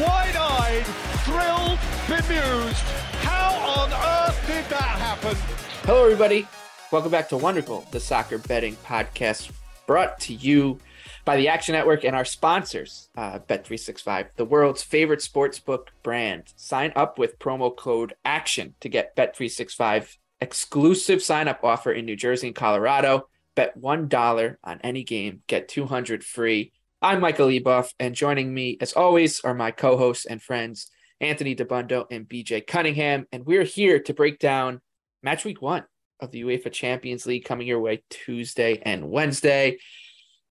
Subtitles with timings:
[0.00, 0.86] Wide-eyed,
[1.26, 2.84] thrilled, bemused.
[3.20, 5.36] How on earth did that happen?
[5.82, 6.48] Hello, everybody.
[6.90, 9.50] Welcome back to Wondergoal, the soccer betting podcast
[9.86, 10.78] brought to you
[11.26, 16.44] by the Action Network and our sponsors, uh, Bet365, the world's favorite sportsbook brand.
[16.56, 22.16] Sign up with promo code ACTION to get Bet365 exclusive sign up offer in New
[22.16, 23.28] Jersey and Colorado.
[23.54, 26.72] Bet $1 on any game, get 200 free.
[27.02, 31.56] I'm Michael Leboff, and joining me, as always, are my co hosts and friends, Anthony
[31.56, 33.24] Dabbundo and BJ Cunningham.
[33.32, 34.82] And we're here to break down
[35.22, 35.84] match week one
[36.20, 39.78] of the UEFA Champions League coming your way Tuesday and Wednesday.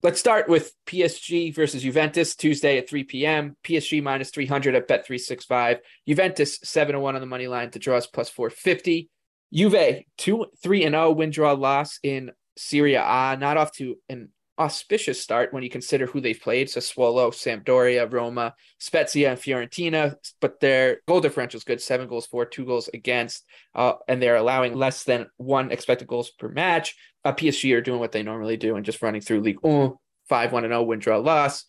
[0.01, 3.57] Let's start with PSG versus Juventus Tuesday at 3 p.m.
[3.65, 5.79] PSG minus 300 at Bet365.
[6.07, 9.09] Juventus 7 1 on the money line to draws plus 450.
[9.51, 14.29] Juve 2 3 0 win draw loss in Serie A, not off to an
[14.59, 16.67] auspicious start when you consider who they've played.
[16.67, 20.15] Sassuolo, Sampdoria, Roma, Spezia, and Fiorentina.
[20.41, 23.45] But their goal differential is good seven goals for, two goals against,
[23.75, 26.95] uh, and they're allowing less than one expected goals per match.
[27.23, 29.93] Uh, PSG are doing what they normally do and just running through Ligue 1,
[30.29, 31.65] 5 1 0, win, draw, loss.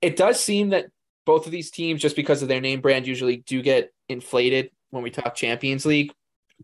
[0.00, 0.86] It does seem that
[1.26, 5.02] both of these teams, just because of their name brand, usually do get inflated when
[5.02, 6.12] we talk Champions League.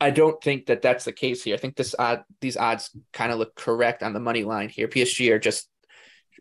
[0.01, 1.55] I don't think that that's the case here.
[1.55, 4.89] I think this odd these odds kind of look correct on the money line here.
[4.89, 5.69] PSG are just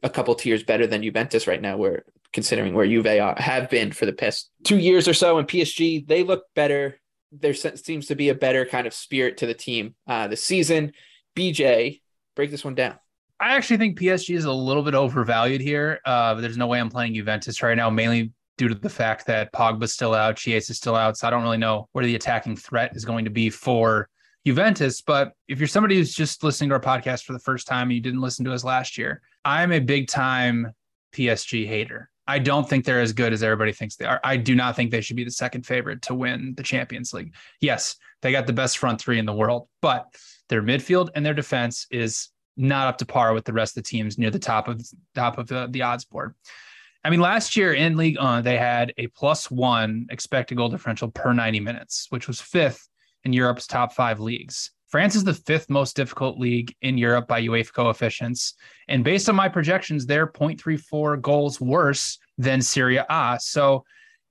[0.03, 1.77] a couple tiers better than Juventus right now.
[1.77, 5.47] Where considering where Juve are, have been for the past two years or so, and
[5.47, 6.99] PSG they look better.
[7.31, 10.93] There seems to be a better kind of spirit to the team uh, this season.
[11.35, 12.01] BJ,
[12.35, 12.95] break this one down.
[13.39, 15.99] I actually think PSG is a little bit overvalued here.
[16.05, 19.53] Uh, there's no way I'm playing Juventus right now, mainly due to the fact that
[19.53, 21.17] Pogba's still out, Chiesa is still out.
[21.17, 24.09] So I don't really know where the attacking threat is going to be for
[24.45, 25.01] Juventus.
[25.01, 27.93] But if you're somebody who's just listening to our podcast for the first time and
[27.93, 30.73] you didn't listen to us last year, I'm a big time
[31.15, 32.09] PSG hater.
[32.27, 34.19] I don't think they're as good as everybody thinks they are.
[34.23, 37.33] I do not think they should be the second favorite to win the Champions League.
[37.61, 40.05] Yes, they got the best front three in the world, but
[40.49, 43.89] their midfield and their defense is not up to par with the rest of the
[43.89, 46.35] teams near the top of top of the, the odds board.
[47.03, 51.09] I mean, last year in Ligue One, they had a plus one expected goal differential
[51.09, 52.89] per 90 minutes, which was fifth
[53.23, 54.71] in Europe's top five leagues.
[54.89, 58.55] France is the fifth most difficult league in Europe by UEFA coefficients.
[58.87, 63.37] And based on my projections, they're 0.34 goals worse than Serie A.
[63.39, 63.83] So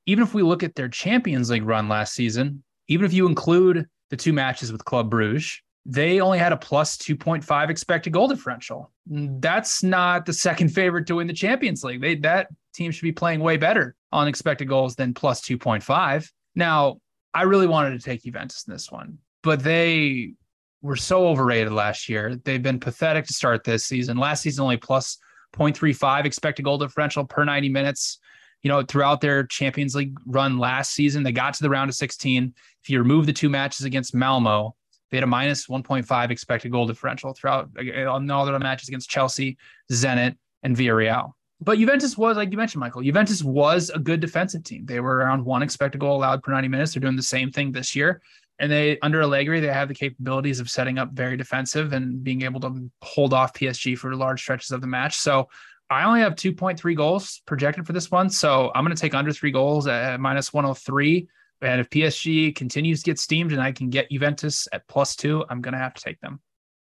[0.06, 3.87] even if we look at their Champions League run last season, even if you include
[4.11, 8.93] the two matches with Club Bruges, they only had a plus 2.5 expected goal differential.
[9.06, 12.02] That's not the second favorite to win the Champions League.
[12.02, 16.31] They, that team should be playing way better on expected goals than plus 2.5.
[16.55, 16.99] Now,
[17.32, 20.35] I really wanted to take Juventus in this one, but they
[20.82, 22.37] were so overrated last year.
[22.44, 24.19] They've been pathetic to start this season.
[24.19, 25.17] Last season, only plus
[25.56, 28.19] 0.35 expected goal differential per 90 minutes.
[28.62, 31.94] you know, throughout their Champions League run last season, they got to the round of
[31.94, 32.52] 16.
[32.82, 34.75] If you remove the two matches against Malmo,
[35.11, 39.11] they had a minus 1.5 expected goal differential throughout uh, on all their matches against
[39.11, 39.57] Chelsea,
[39.91, 41.33] Zenit, and Villarreal.
[41.61, 44.87] But Juventus was, like you mentioned, Michael, Juventus was a good defensive team.
[44.87, 46.95] They were around one expected goal allowed per 90 minutes.
[46.95, 48.23] They're doing the same thing this year.
[48.61, 52.43] And they, under Allegri, they have the capabilities of setting up very defensive and being
[52.43, 55.17] able to hold off PSG for large stretches of the match.
[55.17, 55.49] So
[55.91, 58.31] I only have 2.3 goals projected for this one.
[58.31, 61.29] So I'm going to take under three goals at minus 103.
[61.61, 65.45] And if PSG continues to get steamed and I can get Juventus at plus two,
[65.49, 66.41] I'm going to have to take them.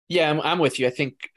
[0.07, 0.87] Yeah, I'm, I'm with you.
[0.87, 1.29] I think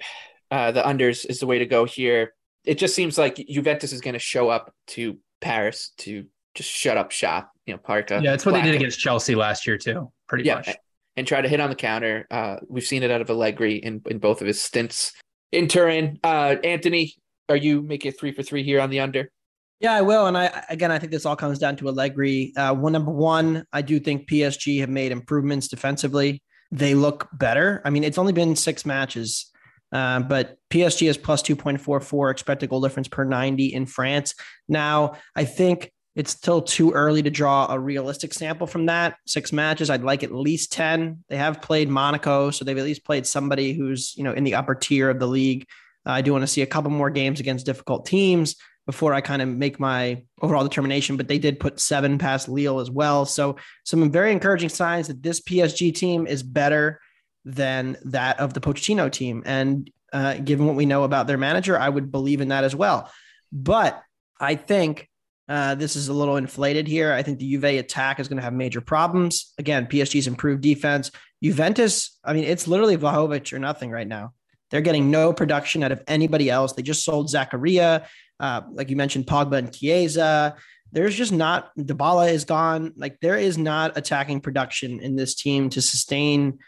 [0.50, 2.34] uh, the unders is the way to go here.
[2.64, 6.96] It just seems like Juventus is going to show up to Paris to just shut
[6.96, 7.52] up shop.
[7.66, 8.20] You know, Parka.
[8.22, 10.10] Yeah, that's what they did against Chelsea last year too.
[10.26, 10.70] Pretty yeah, much.
[11.16, 12.26] And try to hit on the counter.
[12.30, 15.12] Uh, we've seen it out of Allegri in, in both of his stints
[15.52, 16.18] in Turin.
[16.22, 17.14] Uh, Anthony,
[17.48, 19.30] are you making three for three here on the under?
[19.80, 20.26] Yeah, I will.
[20.26, 22.52] And I again, I think this all comes down to Allegri.
[22.56, 26.42] Uh, one number one, I do think PSG have made improvements defensively.
[26.72, 27.80] They look better.
[27.84, 29.50] I mean, it's only been six matches,
[29.92, 33.86] uh, but PSG is plus two point four four expected goal difference per ninety in
[33.86, 34.34] France.
[34.68, 39.14] Now, I think it's still too early to draw a realistic sample from that.
[39.26, 41.22] Six matches, I'd like at least ten.
[41.28, 44.56] They have played Monaco, so they've at least played somebody who's you know in the
[44.56, 45.66] upper tier of the league.
[46.04, 48.56] Uh, I do want to see a couple more games against difficult teams
[48.88, 51.18] before I kind of make my overall determination.
[51.18, 53.26] But they did put seven past Lille as well.
[53.26, 56.98] So some very encouraging signs that this PSG team is better
[57.44, 59.42] than that of the Pochettino team.
[59.44, 62.74] And uh, given what we know about their manager, I would believe in that as
[62.74, 63.12] well.
[63.52, 64.02] But
[64.40, 65.06] I think
[65.50, 67.12] uh, this is a little inflated here.
[67.12, 69.52] I think the Juve attack is going to have major problems.
[69.58, 71.10] Again, PSG's improved defense.
[71.42, 74.32] Juventus, I mean, it's literally Vlahovic or nothing right now.
[74.70, 76.72] They're getting no production out of anybody else.
[76.72, 78.06] They just sold Zakaria.
[78.40, 80.56] Uh, like you mentioned, Pogba and Chiesa.
[80.92, 82.92] There's just not Dybala is gone.
[82.96, 86.58] Like there is not attacking production in this team to sustain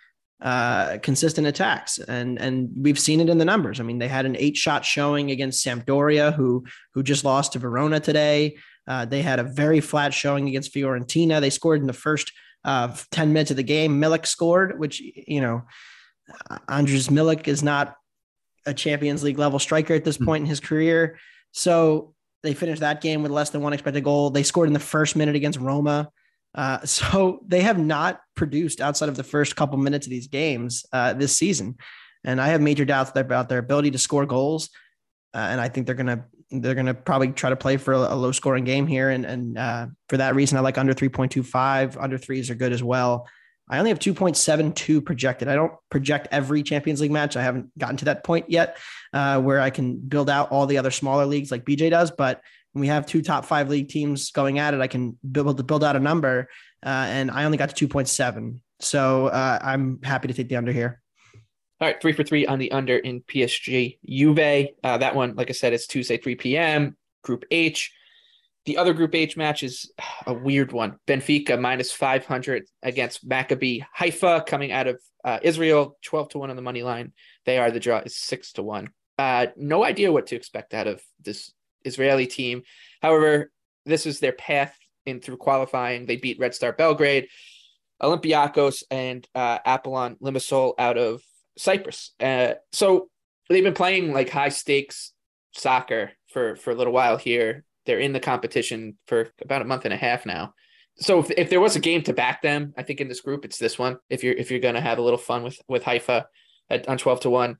[0.42, 3.80] uh, consistent attacks, and and we've seen it in the numbers.
[3.80, 6.64] I mean, they had an eight shot showing against Sampdoria, who
[6.94, 8.56] who just lost to Verona today.
[8.86, 11.40] Uh, they had a very flat showing against Fiorentina.
[11.40, 12.32] They scored in the first
[12.64, 14.00] uh, 10 minutes of the game.
[14.00, 15.62] Milik scored, which, you know,
[16.68, 17.96] Andres Milik is not
[18.66, 20.24] a Champions League level striker at this hmm.
[20.24, 21.18] point in his career.
[21.52, 24.30] So they finished that game with less than one expected goal.
[24.30, 26.10] They scored in the first minute against Roma.
[26.54, 30.84] Uh, so they have not produced outside of the first couple minutes of these games
[30.92, 31.76] uh, this season.
[32.24, 34.68] And I have major doubts about their ability to score goals.
[35.32, 38.16] Uh, and I think they're gonna they're gonna probably try to play for a, a
[38.16, 39.10] low scoring game here.
[39.10, 41.96] And and uh, for that reason, I like under three point two five.
[41.96, 43.26] Under threes are good as well.
[43.70, 45.46] I only have 2.72 projected.
[45.46, 47.36] I don't project every Champions League match.
[47.36, 48.76] I haven't gotten to that point yet
[49.12, 52.10] uh, where I can build out all the other smaller leagues like BJ does.
[52.10, 55.64] But when we have two top five league teams going at it, I can build
[55.66, 56.48] build out a number.
[56.84, 58.60] Uh, and I only got to 2.7.
[58.80, 61.00] So uh, I'm happy to take the under here.
[61.80, 64.68] All right, three for three on the under in PSG Juve.
[64.82, 66.96] Uh, that one, like I said, it's Tuesday, 3 p.m.
[67.22, 67.92] Group H.
[68.70, 69.90] The other Group H match is
[70.28, 70.96] a weird one.
[71.04, 76.54] Benfica minus 500 against Maccabi Haifa coming out of uh, Israel, 12 to 1 on
[76.54, 77.12] the money line.
[77.46, 78.90] They are the draw is 6 to 1.
[79.18, 81.52] Uh, no idea what to expect out of this
[81.84, 82.62] Israeli team.
[83.02, 83.50] However,
[83.86, 86.06] this is their path in through qualifying.
[86.06, 87.26] They beat Red Star Belgrade,
[88.00, 91.22] Olympiacos, and uh, Apollon Limassol out of
[91.58, 92.12] Cyprus.
[92.20, 93.08] Uh, so
[93.48, 95.12] they've been playing like high stakes
[95.54, 99.84] soccer for for a little while here they're in the competition for about a month
[99.84, 100.54] and a half now.
[100.96, 103.44] So if, if there was a game to back them, I think in this group
[103.44, 103.98] it's this one.
[104.08, 106.26] If you're if you're gonna have a little fun with with Haifa
[106.68, 107.56] at, on twelve to one,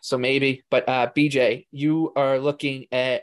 [0.00, 0.64] so maybe.
[0.70, 3.22] But uh, BJ, you are looking at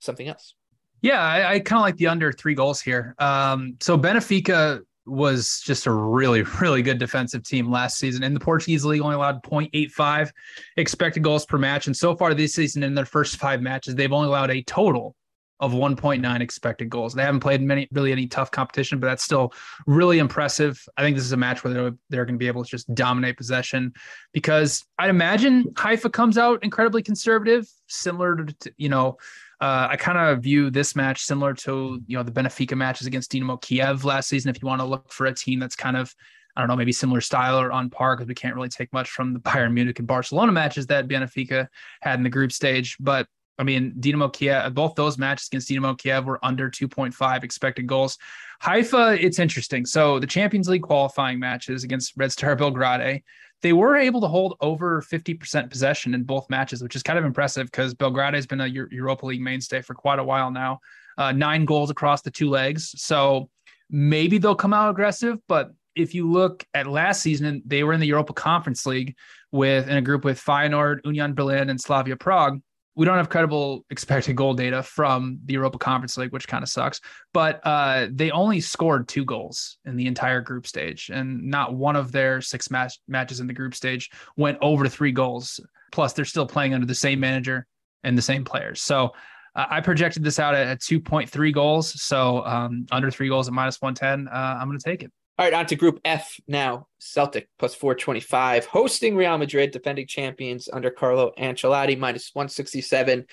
[0.00, 0.54] something else.
[1.02, 3.14] Yeah, I, I kind of like the under three goals here.
[3.18, 8.22] Um, so Benfica was just a really, really good defensive team last season.
[8.22, 10.30] In the Portuguese league, only allowed 0.85
[10.76, 11.86] expected goals per match.
[11.86, 15.14] And so far this season, in their first five matches, they've only allowed a total
[15.60, 17.14] of 1.9 expected goals.
[17.14, 19.52] They haven't played many really any tough competition, but that's still
[19.86, 20.82] really impressive.
[20.96, 22.92] I think this is a match where they're, they're going to be able to just
[22.94, 23.92] dominate possession
[24.32, 29.16] because I'd imagine Haifa comes out incredibly conservative, similar to, you know,
[29.60, 33.30] uh, I kind of view this match similar to, you know, the Benfica matches against
[33.32, 34.50] Dinamo Kiev last season.
[34.50, 36.12] If you want to look for a team that's kind of,
[36.56, 39.10] I don't know, maybe similar style or on par because we can't really take much
[39.10, 41.68] from the Bayern Munich and Barcelona matches that Benfica
[42.02, 42.96] had in the group stage.
[42.98, 43.26] But
[43.58, 48.18] I mean, Dinamo Kiev, both those matches against Dinamo Kiev were under 2.5 expected goals.
[48.60, 49.86] Haifa, it's interesting.
[49.86, 53.22] So the Champions League qualifying matches against Red Star Belgrade,
[53.62, 57.24] they were able to hold over 50% possession in both matches, which is kind of
[57.24, 60.80] impressive because Belgrade has been a Europa League mainstay for quite a while now.
[61.16, 62.92] Uh, nine goals across the two legs.
[62.96, 63.48] So
[63.88, 65.38] maybe they'll come out aggressive.
[65.48, 69.14] But if you look at last season, they were in the Europa Conference League
[69.52, 72.60] with in a group with Feyenoord, Union Berlin, and Slavia Prague
[72.96, 76.68] we don't have credible expected goal data from the Europa Conference League, which kind of
[76.68, 77.00] sucks.
[77.32, 81.96] But uh, they only scored two goals in the entire group stage, and not one
[81.96, 85.60] of their six match- matches in the group stage went over three goals.
[85.92, 87.66] Plus, they're still playing under the same manager
[88.04, 88.80] and the same players.
[88.80, 89.12] So
[89.56, 92.00] uh, I projected this out at, at 2.3 goals.
[92.02, 94.28] So um, under three goals at minus 110.
[94.28, 95.12] Uh, I'm going to take it.
[95.36, 96.86] All right, on to Group F now.
[97.00, 103.26] Celtic plus 425, hosting Real Madrid, defending champions under Carlo Ancelotti, minus 167.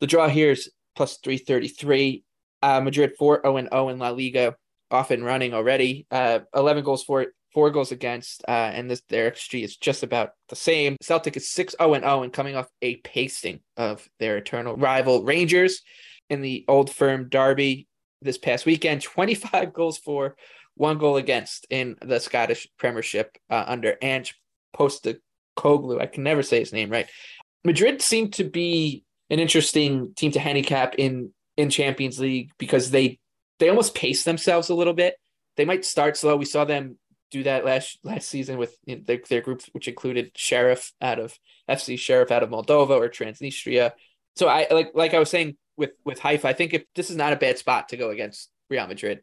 [0.00, 2.24] The draw here is plus 333.
[2.60, 4.54] Uh, Madrid 4 0 0 in La Liga,
[4.90, 6.06] off and running already.
[6.10, 10.32] Uh, 11 goals for, four goals against, uh, and this their XG is just about
[10.50, 10.96] the same.
[11.00, 15.80] Celtic is 6 0 0 and coming off a pasting of their eternal rival Rangers
[16.28, 17.88] in the old firm derby
[18.20, 19.00] this past weekend.
[19.00, 20.36] 25 goals for
[20.76, 24.34] one goal against in the Scottish Premiership uh, under Ange
[24.76, 26.00] Postecoglou.
[26.00, 27.08] I can never say his name right.
[27.64, 33.18] Madrid seemed to be an interesting team to handicap in in Champions League because they
[33.58, 35.16] they almost pace themselves a little bit.
[35.56, 36.36] They might start slow.
[36.36, 36.98] We saw them
[37.30, 41.18] do that last last season with you know, their, their group, which included Sheriff out
[41.18, 41.38] of
[41.68, 43.92] FC Sheriff out of Moldova or Transnistria.
[44.36, 47.16] So I like like I was saying with with Haifa, I think if this is
[47.16, 49.20] not a bad spot to go against Real Madrid.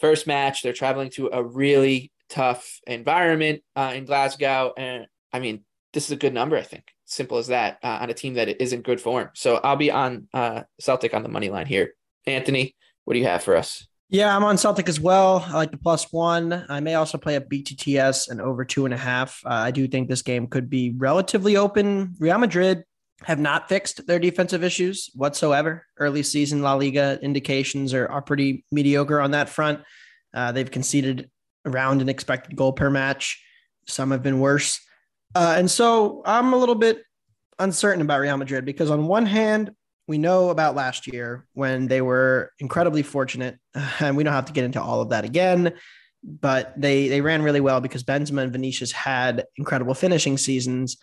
[0.00, 5.64] First match, they're traveling to a really tough environment uh, in Glasgow, and I mean,
[5.92, 6.56] this is a good number.
[6.56, 9.30] I think simple as that uh, on a team that isn't good form.
[9.34, 11.94] So I'll be on uh, Celtic on the money line here.
[12.26, 12.74] Anthony,
[13.04, 13.86] what do you have for us?
[14.08, 15.44] Yeah, I'm on Celtic as well.
[15.46, 16.64] I like the plus one.
[16.68, 19.40] I may also play a BTTS and over two and a half.
[19.44, 22.14] Uh, I do think this game could be relatively open.
[22.18, 22.84] Real Madrid
[23.22, 25.86] have not fixed their defensive issues whatsoever.
[25.98, 29.80] Early season La Liga indications are, are pretty mediocre on that front.
[30.32, 31.30] Uh, they've conceded
[31.64, 33.42] around an expected goal per match.
[33.86, 34.80] Some have been worse.
[35.34, 37.02] Uh, and so I'm a little bit
[37.58, 39.70] uncertain about Real Madrid because, on one hand,
[40.06, 43.58] we know about last year when they were incredibly fortunate,
[44.00, 45.72] and we don't have to get into all of that again.
[46.22, 50.96] But they they ran really well because Benzema and Vinicius had incredible finishing seasons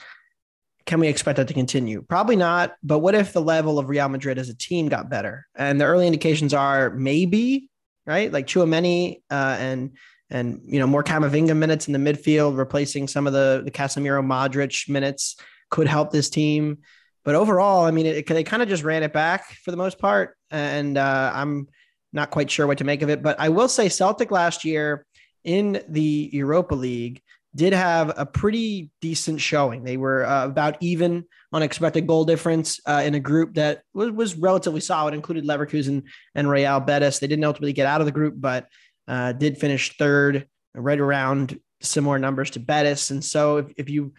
[0.85, 2.01] can we expect that to continue?
[2.01, 2.75] Probably not.
[2.83, 5.47] But what if the level of Real Madrid as a team got better?
[5.55, 7.69] And the early indications are maybe
[8.05, 9.97] right, like Tchouameni uh, and
[10.29, 14.25] and you know more Camavinga minutes in the midfield, replacing some of the the Casemiro
[14.25, 15.35] Modric minutes
[15.69, 16.79] could help this team.
[17.23, 19.77] But overall, I mean, it, it, they kind of just ran it back for the
[19.77, 21.67] most part, and uh, I'm
[22.13, 23.21] not quite sure what to make of it.
[23.21, 25.05] But I will say Celtic last year
[25.43, 27.21] in the Europa League
[27.55, 29.83] did have a pretty decent showing.
[29.83, 34.11] They were uh, about even on expected goal difference uh, in a group that was,
[34.11, 36.03] was relatively solid, included Leverkusen
[36.33, 37.19] and Real Betis.
[37.19, 38.67] They didn't ultimately get out of the group, but
[39.07, 43.11] uh, did finish third, right around similar numbers to Betis.
[43.11, 44.13] And so if, if you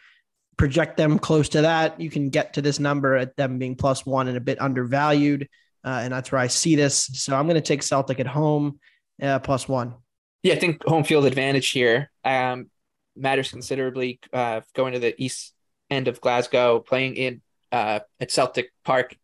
[0.59, 4.05] project them close to that, you can get to this number at them being plus
[4.05, 5.49] one and a bit undervalued.
[5.85, 7.11] Uh, and that's where I see this.
[7.15, 8.79] So I'm going to take Celtic at home
[9.23, 9.95] uh, plus one.
[10.43, 12.11] Yeah, I think home field advantage here.
[12.25, 12.69] Um,
[13.17, 14.21] matters considerably.
[14.33, 15.55] Uh, going to the east
[15.91, 19.17] end of Glasgow, playing in uh, at Celtic Park.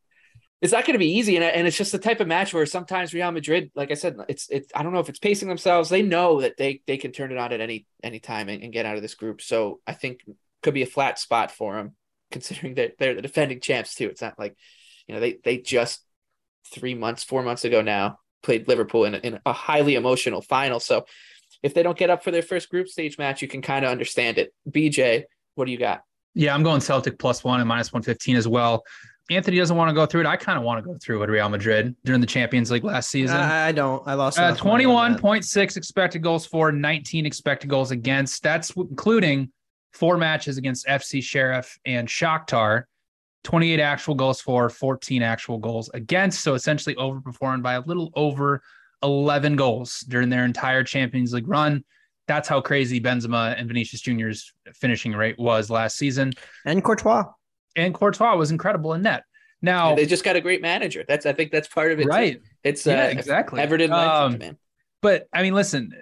[0.61, 2.67] It's not going to be easy, and, and it's just the type of match where
[2.67, 5.89] sometimes Real Madrid, like I said, it's it's I don't know if it's pacing themselves.
[5.89, 8.73] They know that they they can turn it on at any any time and, and
[8.73, 9.41] get out of this group.
[9.41, 10.21] So I think
[10.63, 11.95] could be a flat spot for them,
[12.33, 14.09] considering that they're the defending champs too.
[14.09, 14.57] It's not like
[15.07, 16.05] you know they they just
[16.67, 20.81] three months, four months ago now played Liverpool in a, in a highly emotional final.
[20.81, 21.07] So
[21.63, 23.91] if they don't get up for their first group stage match, you can kind of
[23.91, 24.55] understand it.
[24.69, 25.25] BJ,
[25.55, 26.03] what do you got?
[26.35, 28.85] Yeah, I'm going Celtic plus one and minus 115 as well.
[29.31, 30.27] Anthony doesn't want to go through it.
[30.27, 33.11] I kind of want to go through with Real Madrid during the Champions League last
[33.11, 33.37] season.
[33.37, 34.07] I don't.
[34.07, 38.43] I lost uh, 21.6 expected goals for, 19 expected goals against.
[38.43, 39.53] That's including
[39.93, 42.85] four matches against FC Sheriff and Shakhtar.
[43.45, 46.41] 28 actual goals for, 14 actual goals against.
[46.41, 48.63] So essentially overperformed by a little over
[49.03, 51.85] 11 goals during their entire Champions League run.
[52.27, 56.33] That's how crazy Benzema and Vinicius Junior's finishing rate was last season.
[56.65, 57.25] And Courtois.
[57.77, 59.25] And Courtois was incredible in net.
[59.63, 61.05] Now yeah, they just got a great manager.
[61.09, 62.07] That's I think that's part of it.
[62.07, 62.35] Right.
[62.35, 62.49] Too.
[62.63, 64.59] It's yeah, uh, exactly Everton um, man.
[65.01, 65.93] But I mean, listen,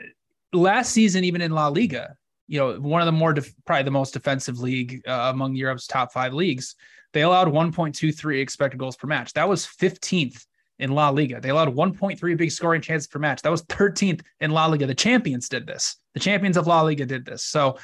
[0.53, 2.17] last season, even in La Liga,
[2.49, 5.87] you know, one of the more def- probably the most defensive league uh, among Europe's
[5.87, 6.75] top five leagues.
[7.13, 9.33] They allowed 1.23 expected goals per match.
[9.35, 10.45] That was 15th
[10.79, 11.41] in La Liga.
[11.41, 13.43] They allowed 1.3 big scoring chances per match.
[13.43, 14.87] That was 13th in La Liga.
[14.87, 15.97] The champions did this.
[16.15, 17.45] The champions of La Liga did this.
[17.45, 17.79] So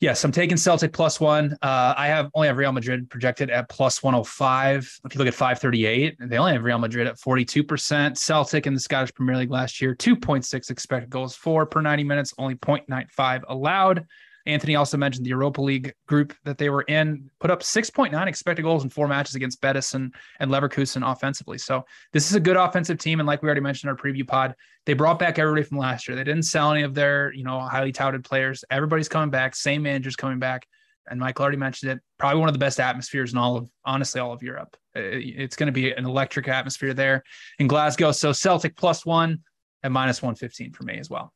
[0.00, 1.52] Yes, I'm taking Celtic plus one.
[1.60, 5.00] Uh, I have only have Real Madrid projected at plus 105.
[5.04, 8.16] If you look at 538, they only have Real Madrid at 42%.
[8.16, 12.32] Celtic in the Scottish Premier League last year, 2.6 expected goals for per 90 minutes,
[12.38, 14.06] only 0.95 allowed.
[14.46, 18.62] Anthony also mentioned the Europa League group that they were in, put up 6.9 expected
[18.62, 21.58] goals in four matches against Betis and, and Leverkusen offensively.
[21.58, 23.20] So this is a good offensive team.
[23.20, 24.54] And like we already mentioned in our preview pod,
[24.86, 26.16] they brought back everybody from last year.
[26.16, 28.64] They didn't sell any of their, you know, highly touted players.
[28.70, 30.66] Everybody's coming back, same managers coming back.
[31.10, 34.20] And Michael already mentioned it, probably one of the best atmospheres in all of, honestly,
[34.20, 34.76] all of Europe.
[34.94, 37.24] It's going to be an electric atmosphere there
[37.58, 38.12] in Glasgow.
[38.12, 39.40] So Celtic plus one
[39.82, 41.32] and minus 115 for me as well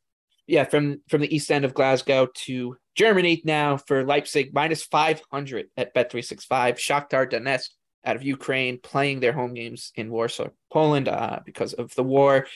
[0.47, 5.67] yeah, from from the east end of Glasgow to Germany now for Leipzig minus 500
[5.77, 6.77] at Bet365.
[6.77, 7.71] Shakhtar Donetsk
[8.05, 12.47] out of Ukraine playing their home games in Warsaw, Poland uh, because of the war.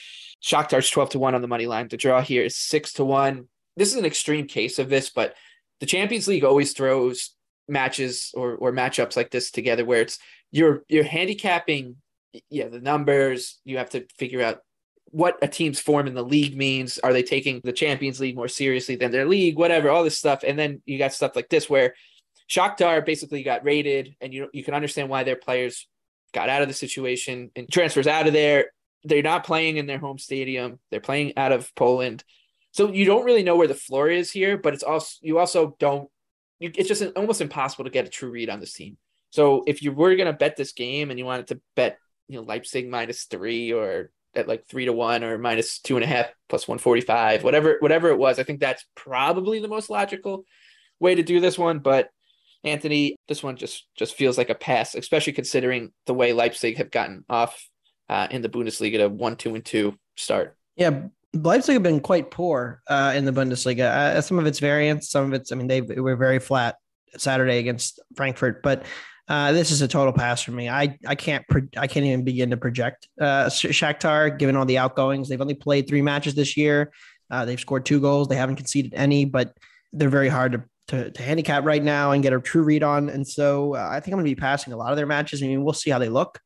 [0.43, 1.87] Shakhtar's 12 to 1 on the money line.
[1.87, 3.47] The draw here is 6 to 1.
[3.75, 5.33] This is an extreme case of this, but
[5.79, 7.35] the Champions League always throws
[7.67, 10.17] matches or or matchups like this together where it's
[10.51, 11.95] you're you're handicapping
[12.49, 14.61] yeah the numbers you have to figure out
[15.11, 16.99] what a team's form in the league means.
[16.99, 19.57] Are they taking the Champions League more seriously than their league?
[19.57, 20.43] Whatever, all this stuff.
[20.45, 21.93] And then you got stuff like this where
[22.49, 25.87] Shakhtar basically got raided, and you you can understand why their players
[26.33, 28.71] got out of the situation and transfers out of there.
[29.03, 30.79] They're not playing in their home stadium.
[30.91, 32.23] They're playing out of Poland.
[32.71, 35.75] So you don't really know where the floor is here, but it's also you also
[35.79, 36.09] don't.
[36.59, 38.97] You, it's just almost impossible to get a true read on this team.
[39.31, 41.97] So if you were going to bet this game and you wanted to bet,
[42.27, 46.03] you know, Leipzig minus three or at like three to one or minus two and
[46.03, 48.39] a half plus 145 whatever whatever it was.
[48.39, 50.45] I think that's probably the most logical
[50.99, 52.09] way to do this one but
[52.65, 56.91] anthony this one just just feels like a pass especially considering the way leipzig have
[56.91, 57.65] gotten off
[58.09, 60.57] uh, in the bundesliga to one two and two start.
[60.75, 63.81] Yeah leipzig have been quite poor uh, in the bundesliga.
[63.81, 66.75] Uh, some of its variants some of it's i mean they were very flat
[67.17, 68.85] saturday against frankfurt but
[69.29, 70.67] uh, this is a total pass for me.
[70.67, 74.79] I I can't pro- I can't even begin to project uh, Shakhtar given all the
[74.79, 75.29] outgoings.
[75.29, 76.91] They've only played three matches this year.
[77.29, 78.27] Uh, they've scored two goals.
[78.27, 79.55] They haven't conceded any, but
[79.93, 83.07] they're very hard to, to, to handicap right now and get a true read on.
[83.07, 85.43] And so uh, I think I'm going to be passing a lot of their matches.
[85.43, 86.39] I mean, we'll see how they look.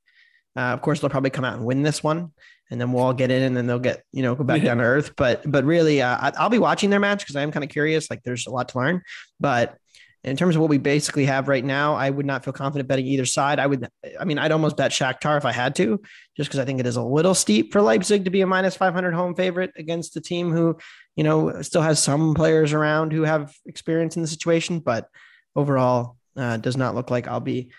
[0.55, 2.31] Uh, of course, they'll probably come out and win this one,
[2.69, 4.77] and then we'll all get in, and then they'll get you know go back down
[4.77, 5.13] to earth.
[5.15, 7.69] But but really, uh, I, will be watching their match because I am kind of
[7.69, 8.09] curious.
[8.09, 9.01] Like, there's a lot to learn,
[9.39, 9.77] but
[10.23, 13.05] in terms of what we basically have right now, I would not feel confident betting
[13.07, 13.59] either side.
[13.59, 13.87] I would,
[14.19, 15.99] I mean, I'd almost bet Shakhtar if I had to,
[16.37, 18.77] just because I think it is a little steep for Leipzig to be a minus
[18.77, 20.77] 500 home favorite against a team who,
[21.15, 25.09] you know, still has some players around who have experience in the situation, but
[25.55, 27.71] overall, uh, does not look like I'll be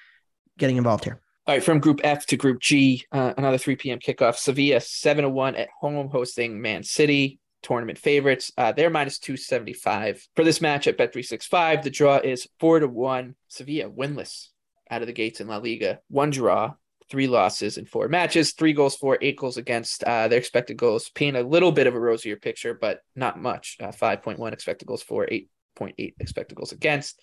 [0.58, 1.20] getting involved here.
[1.46, 3.98] All right, from Group F to Group G, uh, another 3 p.m.
[3.98, 4.36] kickoff.
[4.36, 8.52] Sevilla 7 1 at home hosting Man City tournament favorites.
[8.56, 11.82] Uh, they're minus 275 for this match at Bet365.
[11.82, 13.34] The draw is 4 to 1.
[13.48, 14.48] Sevilla winless
[14.90, 15.98] out of the gates in La Liga.
[16.08, 16.74] One draw,
[17.10, 20.04] three losses in four matches, three goals for, eight goals against.
[20.04, 23.76] Uh, their expected goals paint a little bit of a rosier picture, but not much.
[23.80, 27.20] Uh, 5.1 expected goals for, 8.8 expected goals against.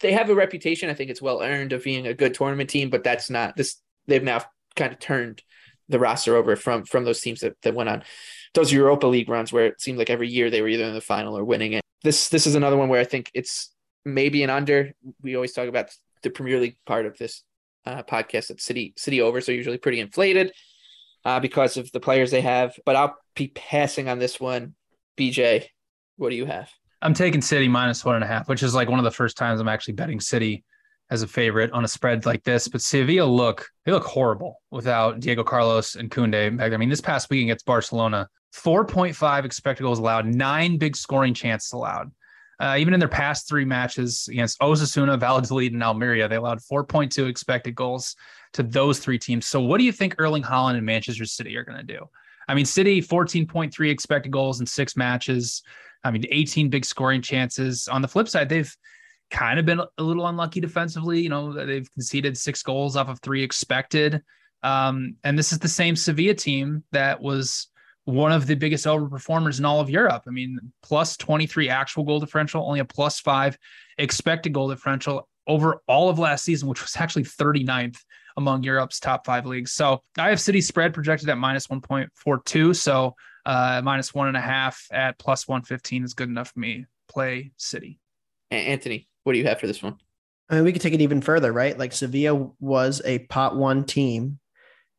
[0.00, 2.90] They have a reputation, I think it's well earned, of being a good tournament team,
[2.90, 3.76] but that's not this.
[4.06, 4.42] They've now
[4.76, 5.42] kind of turned
[5.90, 8.02] the roster over from from those teams that, that went on
[8.54, 11.00] those Europa League runs where it seemed like every year they were either in the
[11.00, 11.82] final or winning it.
[12.02, 13.72] This this is another one where I think it's
[14.04, 14.92] maybe an under.
[15.22, 15.90] We always talk about
[16.22, 17.42] the Premier League part of this
[17.86, 20.52] uh, podcast that City City overs are usually pretty inflated
[21.24, 22.74] uh, because of the players they have.
[22.84, 24.74] But I'll be passing on this one.
[25.18, 25.66] BJ,
[26.16, 26.70] what do you have?
[27.02, 29.36] I'm taking City minus one and a half, which is like one of the first
[29.36, 30.64] times I'm actually betting City
[31.10, 32.68] as a favorite on a spread like this.
[32.68, 36.60] But Sevilla look they look horrible without Diego Carlos and Koundé.
[36.60, 41.72] I mean, this past week against Barcelona, 4.5 expected goals allowed, nine big scoring chances
[41.72, 42.10] allowed.
[42.60, 47.26] Uh, even in their past three matches against Osasuna, Valladolid, and Almeria, they allowed 4.2
[47.26, 48.14] expected goals
[48.52, 49.46] to those three teams.
[49.46, 52.04] So, what do you think Erling Haaland and Manchester City are going to do?
[52.48, 55.62] I mean, City 14.3 expected goals in six matches.
[56.04, 57.88] I mean, 18 big scoring chances.
[57.88, 58.74] On the flip side, they've
[59.30, 61.20] kind of been a little unlucky defensively.
[61.20, 64.22] You know, they've conceded six goals off of three expected.
[64.62, 67.68] Um, and this is the same Sevilla team that was
[68.04, 70.24] one of the biggest overperformers in all of Europe.
[70.26, 73.56] I mean, plus 23 actual goal differential, only a plus five
[73.98, 77.98] expected goal differential over all of last season, which was actually 39th
[78.36, 79.72] among Europe's top five leagues.
[79.72, 82.76] So I have City spread projected at minus 1.42.
[82.76, 83.14] So
[83.46, 86.86] uh, minus one and a half at plus 115 is good enough for me.
[87.08, 87.98] Play City.
[88.50, 89.96] Anthony, what do you have for this one?
[90.48, 91.78] I mean, we could take it even further, right?
[91.78, 94.40] Like Sevilla was a pot one team.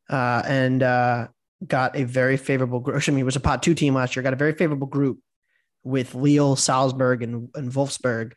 [0.10, 1.28] Uh, and uh,
[1.66, 3.02] got a very favorable group.
[3.08, 5.20] I mean, it was a pot two team last year, got a very favorable group
[5.84, 8.34] with Lille, Salzburg, and, and Wolfsburg.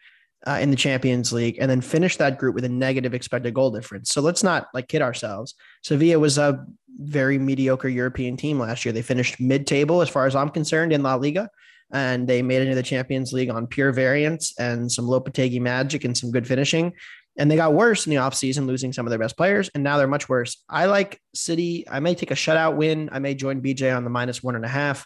[0.46, 3.70] uh, in the Champions League and then finished that group with a negative expected goal
[3.70, 4.10] difference.
[4.10, 5.54] So let's not like kid ourselves.
[5.82, 6.64] Sevilla was a
[6.98, 8.92] very mediocre European team last year.
[8.92, 11.48] They finished mid-table as far as I'm concerned in La Liga
[11.92, 16.04] and they made it into the Champions League on pure variance and some Lopetegui magic
[16.04, 16.92] and some good finishing.
[17.36, 19.98] And they got worse in the offseason, losing some of their best players, and now
[19.98, 20.62] they're much worse.
[20.68, 21.84] I like City.
[21.88, 23.08] I may take a shutout win.
[23.12, 25.04] I may join BJ on the minus one and a half.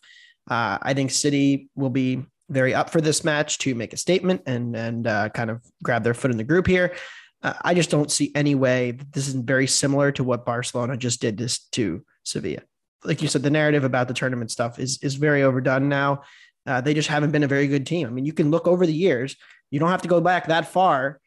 [0.49, 4.43] Uh, I think City will be very up for this match to make a statement
[4.47, 6.95] and and uh, kind of grab their foot in the group here.
[7.43, 11.21] Uh, I just don't see any way this is very similar to what Barcelona just
[11.21, 12.63] did this to Sevilla.
[13.05, 16.23] Like you said, the narrative about the tournament stuff is is very overdone now.
[16.69, 18.07] Uh, they just haven't been a very good team.
[18.07, 19.37] I mean, you can look over the years.
[19.71, 21.19] You don't have to go back that far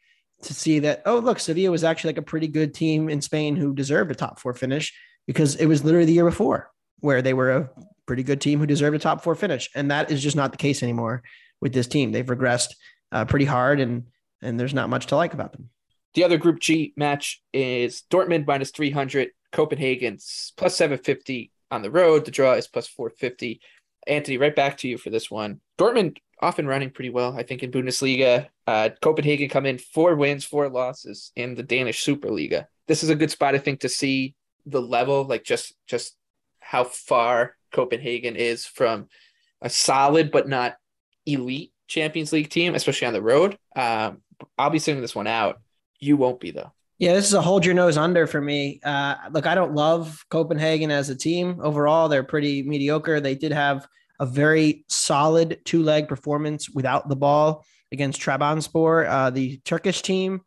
[0.42, 1.02] to see that.
[1.04, 4.14] Oh, look, Sevilla was actually like a pretty good team in Spain who deserved a
[4.14, 4.94] top four finish
[5.26, 7.70] because it was literally the year before where they were a
[8.06, 10.58] pretty good team who deserved a top four finish, and that is just not the
[10.58, 11.22] case anymore
[11.60, 12.12] with this team.
[12.12, 12.74] They've regressed
[13.10, 14.04] uh, pretty hard, and
[14.42, 15.70] and there's not much to like about them.
[16.14, 22.24] The other Group G match is Dortmund minus 300, Copenhagen's plus 750 on the road.
[22.24, 23.60] The draw is plus 450.
[24.06, 25.60] Anthony, right back to you for this one.
[25.78, 28.48] Dortmund often running pretty well, I think, in Bundesliga.
[28.66, 32.66] Uh, Copenhagen come in four wins, four losses in the Danish Superliga.
[32.88, 34.34] This is a good spot, I think, to see
[34.66, 36.16] the level, like just just
[36.60, 39.08] how far Copenhagen is from
[39.60, 40.76] a solid but not
[41.26, 43.56] elite Champions League team, especially on the road.
[43.76, 44.22] Um,
[44.58, 45.60] I'll be sitting this one out.
[46.00, 46.72] You won't be though.
[47.02, 48.78] Yeah, this is a hold your nose under for me.
[48.84, 52.08] Uh, look, I don't love Copenhagen as a team overall.
[52.08, 53.18] They're pretty mediocre.
[53.18, 53.88] They did have
[54.20, 60.42] a very solid two leg performance without the ball against Trabzonspor, uh, the Turkish team.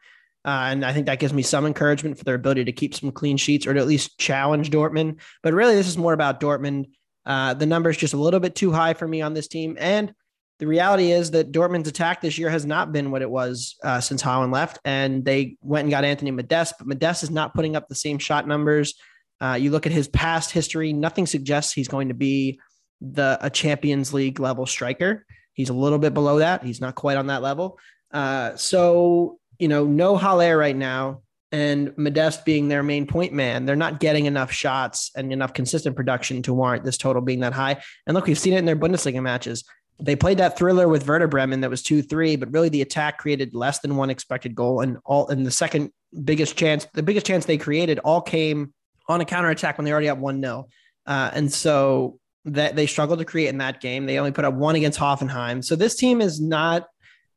[0.45, 3.11] Uh, and I think that gives me some encouragement for their ability to keep some
[3.11, 5.19] clean sheets or to at least challenge Dortmund.
[5.43, 6.85] But really, this is more about Dortmund.
[7.25, 9.75] Uh, the number is just a little bit too high for me on this team.
[9.77, 10.13] And
[10.59, 13.99] the reality is that Dortmund's attack this year has not been what it was uh,
[13.99, 14.79] since Haaland left.
[14.85, 18.19] And they went and got Anthony Modeste, but Modeste is not putting up the same
[18.19, 18.95] shot numbers.
[19.41, 22.59] Uh, you look at his past history, nothing suggests he's going to be
[23.01, 25.25] the a Champions League level striker.
[25.53, 26.63] He's a little bit below that.
[26.63, 27.77] He's not quite on that level.
[28.11, 33.65] Uh, so you know, no Haller right now and Modeste being their main point man,
[33.65, 37.53] they're not getting enough shots and enough consistent production to warrant this total being that
[37.53, 37.81] high.
[38.05, 39.63] And look, we've seen it in their Bundesliga matches.
[39.99, 43.17] They played that thriller with Werder Bremen that was 2 3, but really the attack
[43.17, 44.81] created less than one expected goal.
[44.81, 45.91] And all and the second
[46.23, 48.73] biggest chance, the biggest chance they created all came
[49.07, 50.67] on a counter attack when they already had 1 0.
[51.05, 54.05] Uh, and so that they struggled to create in that game.
[54.05, 55.63] They only put up one against Hoffenheim.
[55.63, 56.87] So this team is not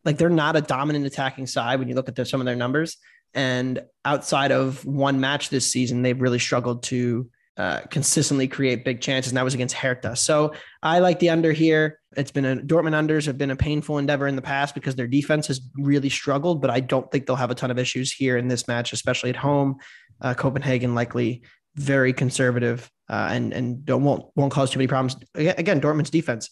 [0.04, 2.56] like they're not a dominant attacking side when you look at their, some of their
[2.56, 2.96] numbers.
[3.34, 9.00] And outside of one match this season, they've really struggled to uh, consistently create big
[9.00, 10.14] chances, and that was against Hertha.
[10.14, 11.98] So I like the under here.
[12.16, 15.08] It's been a Dortmund unders have been a painful endeavor in the past because their
[15.08, 18.36] defense has really struggled, but I don't think they'll have a ton of issues here
[18.36, 19.76] in this match, especially at home.
[20.20, 21.42] Uh, Copenhagen likely
[21.74, 25.16] very conservative uh, and and don't won't won't cause too many problems.
[25.34, 26.50] Again, Dortmund's defense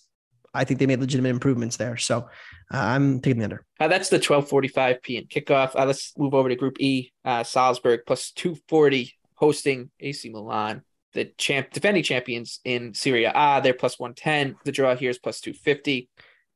[0.54, 1.98] I think they made legitimate improvements there.
[1.98, 3.64] So uh, I'm taking the under.
[3.78, 5.24] Uh, that's the 12:45 p.m.
[5.24, 5.74] kickoff.
[5.74, 7.12] Let's move over to Group E.
[7.44, 10.82] Salzburg plus 240 hosting AC Milan,
[11.16, 13.32] the champ defending champions in Syria.
[13.34, 14.56] Ah, They're plus 110.
[14.64, 16.08] The draw here is plus 250.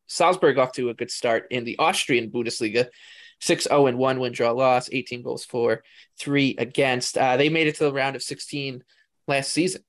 [0.06, 2.88] Salzburg off to a good start in the Austrian Bundesliga.
[3.40, 5.82] 6 0 and 1 win draw loss, 18 goals for,
[6.18, 7.16] 3 against.
[7.16, 8.84] Uh, they made it to the round of 16
[9.26, 9.82] last season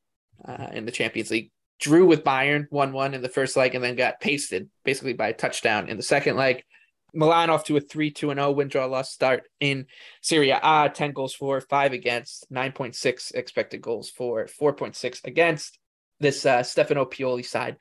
[0.48, 3.84] uh, in the Champions League drew with Bayern 1 1 in the first leg and
[3.84, 6.64] then got pasted basically by a touchdown in the second leg.
[7.13, 9.86] Milan off to a 3 2 0 win draw loss start in
[10.21, 10.60] Syria.
[10.62, 15.78] Ah, 10 goals for, 5 against, 9.6 expected goals for, 4.6 against
[16.19, 17.78] this uh, Stefano Pioli side.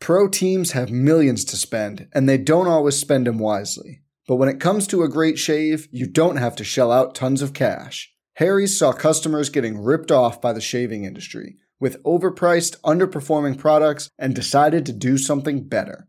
[0.00, 4.02] Pro teams have millions to spend, and they don't always spend them wisely.
[4.26, 7.42] But when it comes to a great shave, you don't have to shell out tons
[7.42, 8.12] of cash.
[8.34, 14.34] Harry's saw customers getting ripped off by the shaving industry with overpriced, underperforming products and
[14.34, 16.08] decided to do something better.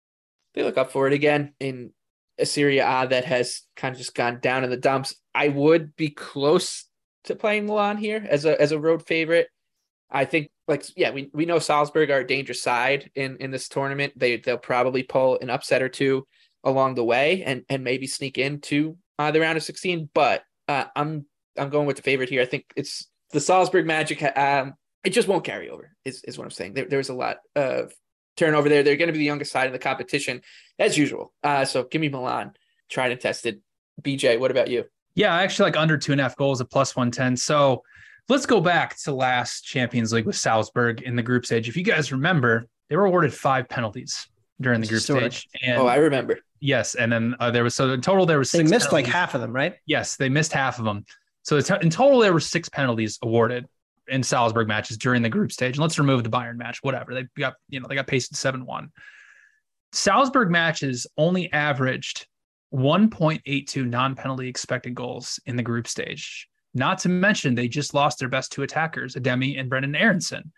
[0.53, 1.91] They look up for it again in
[2.37, 5.15] a Serie A that has kind of just gone down in the dumps.
[5.33, 6.85] I would be close
[7.25, 9.47] to playing Milan here as a as a road favorite.
[10.09, 13.69] I think like yeah, we, we know Salzburg are a dangerous side in in this
[13.69, 14.13] tournament.
[14.15, 16.27] They they'll probably pull an upset or two
[16.63, 20.09] along the way and and maybe sneak into uh, the round of 16.
[20.13, 21.25] But uh, I'm
[21.57, 22.41] I'm going with the favorite here.
[22.41, 24.21] I think it's the Salzburg Magic.
[24.37, 25.95] Um, it just won't carry over.
[26.05, 26.73] Is is what I'm saying.
[26.73, 27.93] There, there's a lot of
[28.37, 28.83] turnover there.
[28.83, 30.41] They're going to be the youngest side in the competition
[30.79, 31.33] as usual.
[31.43, 32.53] Uh, so give me Milan,
[32.89, 33.61] tried and tested.
[34.01, 34.85] BJ, what about you?
[35.15, 37.35] Yeah, I actually like under two and a half goals at plus 110.
[37.37, 37.83] So
[38.29, 41.67] let's go back to last Champions League with Salzburg in the group stage.
[41.67, 44.27] If you guys remember, they were awarded five penalties
[44.59, 45.47] during the group Storage.
[45.49, 45.61] stage.
[45.63, 46.39] And oh, I remember.
[46.59, 49.05] yes, and then uh, there was so in total there was They six missed like
[49.05, 49.75] half of them, right?
[49.85, 51.05] Yes, they missed half of them.
[51.43, 53.67] So it's- in total, there were six penalties awarded
[54.11, 55.77] in Salzburg matches during the group stage.
[55.77, 57.13] And let's remove the Bayern match, whatever.
[57.13, 58.89] They got, you know, they got pasted 7 1.
[59.93, 62.27] Salzburg matches only averaged
[62.73, 66.47] 1.82 non penalty expected goals in the group stage.
[66.73, 70.51] Not to mention, they just lost their best two attackers, Adeyemi and Brenden Aaronson.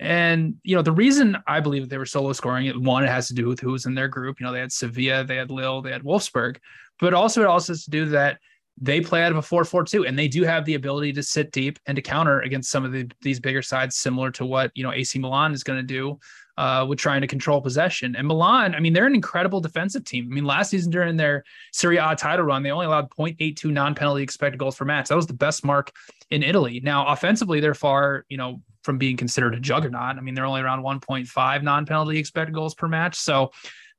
[0.00, 3.34] And, you know, the reason I believe they were solo scoring, one, it has to
[3.34, 4.40] do with who was in their group.
[4.40, 6.56] You know, they had Sevilla, they had Lille, they had Wolfsburg,
[6.98, 8.38] but also it also has to do that
[8.80, 11.78] they play out of a 4-4-2 and they do have the ability to sit deep
[11.86, 14.92] and to counter against some of the, these bigger sides similar to what you know
[14.92, 16.18] AC Milan is going to do
[16.58, 18.16] uh, with trying to control possession.
[18.16, 20.28] And Milan I mean they're an incredible defensive team.
[20.30, 24.22] I mean last season during their Serie A title run they only allowed 0.82 non-penalty
[24.22, 25.08] expected goals per match.
[25.08, 25.92] That was the best mark
[26.30, 26.80] in Italy.
[26.82, 30.16] Now offensively they're far you know from being considered a juggernaut.
[30.16, 33.16] I mean they're only around 1.5 non-penalty expected goals per match.
[33.16, 33.52] So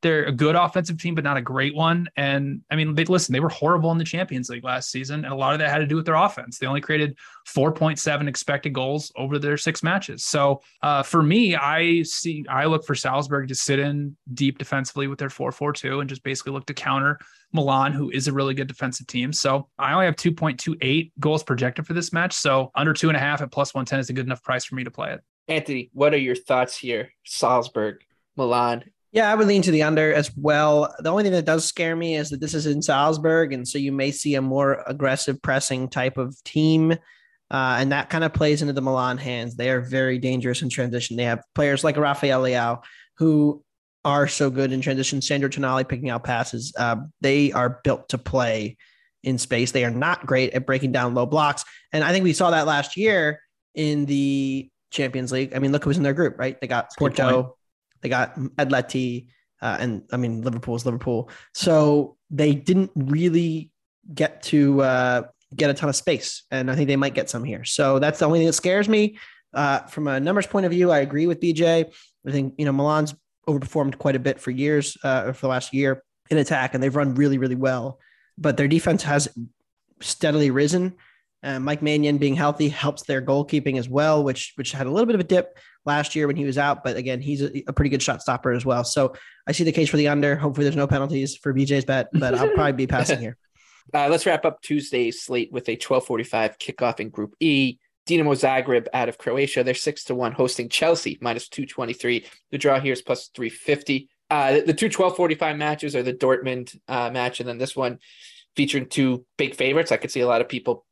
[0.03, 2.07] they're a good offensive team, but not a great one.
[2.15, 5.33] And I mean, they, listen, they were horrible in the Champions League last season, and
[5.33, 6.59] a lot of that had to do with their offense.
[6.59, 10.25] They only created 4.7 expected goals over their six matches.
[10.25, 15.07] So uh, for me, I see, I look for Salzburg to sit in deep defensively
[15.07, 17.17] with their 4-4-2 and just basically look to counter
[17.53, 19.31] Milan, who is a really good defensive team.
[19.31, 22.33] So I only have 2.28 goals projected for this match.
[22.33, 24.75] So under two and a half at plus 110 is a good enough price for
[24.75, 25.21] me to play it.
[25.47, 27.13] Anthony, what are your thoughts here?
[27.23, 28.01] Salzburg,
[28.35, 28.83] Milan.
[29.13, 30.93] Yeah, I would lean to the under as well.
[30.99, 33.77] The only thing that does scare me is that this is in Salzburg, and so
[33.77, 36.93] you may see a more aggressive pressing type of team.
[37.51, 39.55] Uh, and that kind of plays into the Milan hands.
[39.55, 41.15] They are very dangerous in transition.
[41.15, 42.81] They have players like Rafael Leao
[43.17, 43.63] who
[44.03, 45.21] are so good in transition.
[45.21, 46.73] Sandro Tonali picking out passes.
[46.75, 48.77] Uh, they are built to play
[49.21, 49.71] in space.
[49.71, 51.63] They are not great at breaking down low blocks.
[51.91, 53.39] And I think we saw that last year
[53.75, 55.55] in the Champions League.
[55.55, 56.59] I mean, look who was in their group, right?
[56.59, 57.57] They got Porto,
[58.03, 59.27] they got Atleti,
[59.61, 61.29] uh, and I mean Liverpool's Liverpool.
[61.53, 63.71] So they didn't really
[64.13, 65.23] get to uh,
[65.55, 67.63] get a ton of space, and I think they might get some here.
[67.63, 69.17] So that's the only thing that scares me.
[69.53, 71.91] Uh, from a numbers point of view, I agree with BJ.
[72.27, 73.15] I think you know Milan's
[73.47, 76.95] overperformed quite a bit for years, uh, for the last year in attack, and they've
[76.95, 77.99] run really, really well.
[78.37, 79.27] But their defense has
[80.01, 80.95] steadily risen.
[81.43, 85.05] Uh, Mike Maignan being healthy helps their goalkeeping as well, which which had a little
[85.05, 86.83] bit of a dip last year when he was out.
[86.83, 88.83] But again, he's a, a pretty good shot stopper as well.
[88.83, 89.13] So
[89.45, 90.35] I see the case for the under.
[90.35, 93.37] Hopefully, there's no penalties for BJ's bet, but I'll probably be passing here.
[93.93, 97.79] Uh, let's wrap up Tuesday's slate with a 12:45 kickoff in Group E.
[98.07, 99.61] Dinamo Zagreb out of Croatia.
[99.61, 102.25] They're six to one hosting Chelsea minus 223.
[102.51, 104.09] The draw here is plus 350.
[104.29, 107.99] Uh, the two 12:45 matches are the Dortmund uh, match, and then this one
[108.55, 109.91] featuring two big favorites.
[109.91, 110.85] I could see a lot of people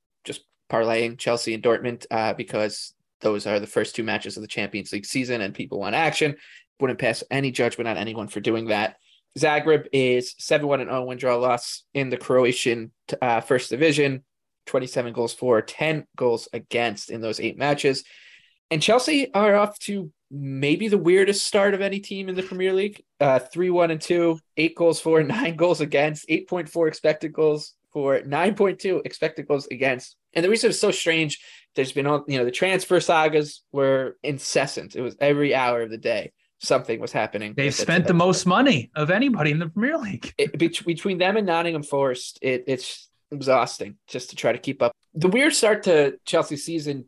[0.71, 4.91] parlaying Chelsea and Dortmund uh, because those are the first two matches of the Champions
[4.91, 6.35] League season, and people want action.
[6.79, 8.95] Wouldn't pass any judgment on anyone for doing that.
[9.37, 14.23] Zagreb is 7 1 and 0 win draw loss in the Croatian uh, first division,
[14.65, 18.03] 27 goals for, 10 goals against in those eight matches.
[18.71, 22.73] And Chelsea are off to maybe the weirdest start of any team in the Premier
[22.73, 23.03] League.
[23.19, 28.19] Uh, 3 1 and 2, eight goals for, nine goals against, 8.4 expected goals for,
[28.21, 30.15] 9.2 expected goals against.
[30.33, 31.39] And the reason it's so strange,
[31.75, 34.95] there's been all, you know, the transfer sagas were incessant.
[34.95, 37.53] It was every hour of the day something was happening.
[37.57, 40.33] They've spent the most money of anybody in the Premier League.
[40.37, 44.93] It, between them and Nottingham Forest, it, it's exhausting just to try to keep up.
[45.13, 47.05] The weird start to Chelsea season,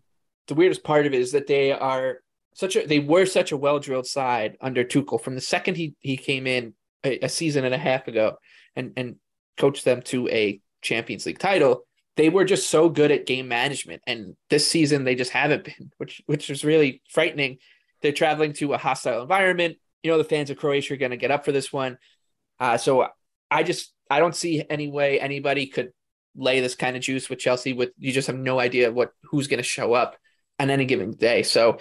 [0.47, 2.19] the weirdest part of it is that they are
[2.55, 5.95] such a they were such a well drilled side under Tuchel from the second he
[5.99, 8.35] he came in a, a, season and a half ago
[8.75, 9.15] and and
[9.57, 11.85] coached them to a Champions League title.
[12.15, 15.91] They were just so good at game management, and this season they just haven't been,
[15.97, 17.57] which which is really frightening.
[18.01, 19.77] They're traveling to a hostile environment.
[20.03, 21.97] You know the fans of Croatia are going to get up for this one,
[22.59, 23.07] uh, so
[23.49, 25.91] I just I don't see any way anybody could
[26.35, 27.73] lay this kind of juice with Chelsea.
[27.73, 30.17] With you just have no idea what who's going to show up
[30.59, 31.43] on any given day.
[31.43, 31.79] So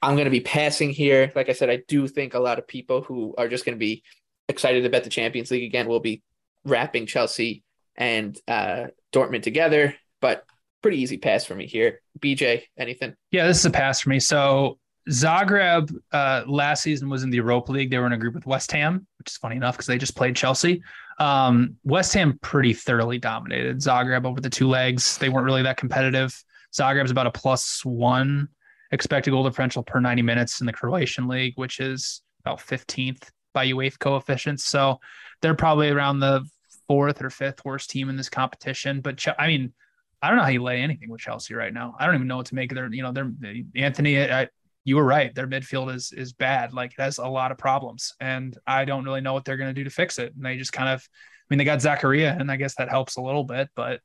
[0.00, 1.32] I'm going to be passing here.
[1.34, 3.80] Like I said, I do think a lot of people who are just going to
[3.80, 4.02] be
[4.48, 6.22] excited bet the Champions League again will be
[6.64, 7.62] wrapping Chelsea
[7.96, 10.44] and uh, Dortmund together, but
[10.82, 12.00] pretty easy pass for me here.
[12.18, 13.14] BJ, anything?
[13.30, 14.20] Yeah, this is a pass for me.
[14.20, 14.78] So
[15.10, 17.90] Zagreb uh, last season was in the Europa League.
[17.90, 20.16] They were in a group with West Ham, which is funny enough because they just
[20.16, 20.82] played Chelsea.
[21.18, 25.18] Um, West Ham pretty thoroughly dominated Zagreb over the two legs.
[25.18, 26.42] They weren't really that competitive.
[26.72, 28.48] Zagreb's about a plus one
[28.92, 33.66] expected goal differential per 90 minutes in the Croatian league, which is about 15th by
[33.66, 34.64] UEFA coefficients.
[34.64, 34.98] So
[35.40, 36.46] they're probably around the
[36.88, 39.00] fourth or fifth worst team in this competition.
[39.00, 39.72] But I mean,
[40.20, 41.96] I don't know how you lay anything with Chelsea right now.
[41.98, 43.30] I don't even know what to make of their, you know, their
[43.74, 44.22] Anthony.
[44.22, 44.48] I,
[44.84, 45.34] you were right.
[45.34, 46.72] Their midfield is is bad.
[46.72, 49.74] Like it has a lot of problems, and I don't really know what they're going
[49.74, 50.34] to do to fix it.
[50.34, 53.16] And they just kind of, I mean, they got Zakaria, and I guess that helps
[53.16, 53.68] a little bit.
[53.74, 54.00] But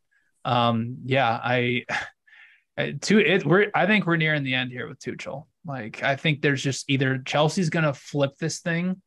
[0.45, 1.85] um, yeah, I
[3.01, 5.45] to it we're I think we're nearing the end here with Tuchel.
[5.65, 9.01] Like I think there's just either Chelsea's gonna flip this thing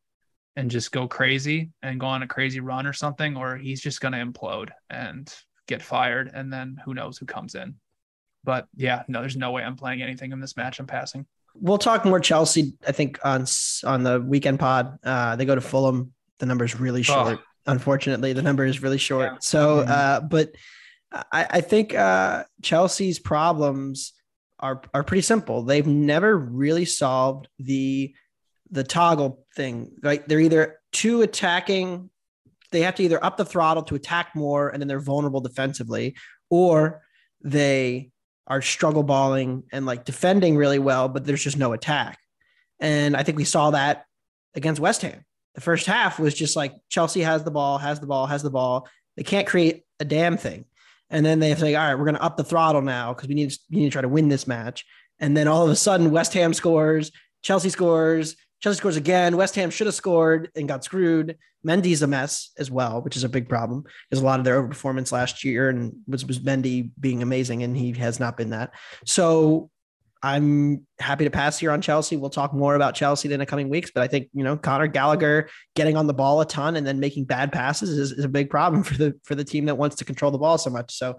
[0.57, 4.01] and just go crazy and go on a crazy run or something, or he's just
[4.01, 5.33] gonna implode and
[5.67, 7.77] get fired, and then who knows who comes in.
[8.45, 10.81] But yeah, no, there's no way I'm playing anything in this match.
[10.81, 11.27] I'm passing.
[11.55, 12.75] We'll talk more Chelsea.
[12.87, 13.45] I think on
[13.85, 16.13] on the weekend pod, uh, they go to Fulham.
[16.39, 17.39] The number is really short.
[17.39, 17.45] Oh.
[17.67, 19.33] Unfortunately, the number is really short.
[19.33, 19.39] Yeah.
[19.41, 19.91] So, mm-hmm.
[19.91, 20.55] uh, but
[21.13, 24.15] I, I think uh, Chelsea's problems
[24.59, 25.63] are are pretty simple.
[25.63, 28.15] They've never really solved the
[28.71, 29.93] the toggle thing.
[30.03, 30.27] Right?
[30.27, 32.11] They're either too attacking.
[32.73, 36.17] They have to either up the throttle to attack more, and then they're vulnerable defensively,
[36.51, 37.03] or
[37.43, 38.11] they
[38.47, 42.19] are struggle balling and like defending really well, but there's just no attack.
[42.81, 44.07] And I think we saw that
[44.55, 45.25] against West Ham.
[45.55, 48.51] The first half was just like Chelsea has the ball, has the ball, has the
[48.51, 48.89] ball.
[49.17, 50.65] They can't create a damn thing.
[51.11, 53.35] And then they say, all right, we're going to up the throttle now because we
[53.35, 54.85] need, we need to try to win this match.
[55.19, 59.37] And then all of a sudden, West Ham scores, Chelsea scores, Chelsea scores again.
[59.37, 61.37] West Ham should have scored and got screwed.
[61.67, 64.63] Mendy's a mess as well, which is a big problem because a lot of their
[64.63, 68.73] overperformance last year and was, was Mendy being amazing, and he has not been that.
[69.05, 69.71] So
[70.23, 72.17] I'm happy to pass here on Chelsea.
[72.17, 74.87] We'll talk more about Chelsea in the coming weeks, but I think you know Conor
[74.87, 78.29] Gallagher getting on the ball a ton and then making bad passes is, is a
[78.29, 80.95] big problem for the for the team that wants to control the ball so much.
[80.95, 81.17] So,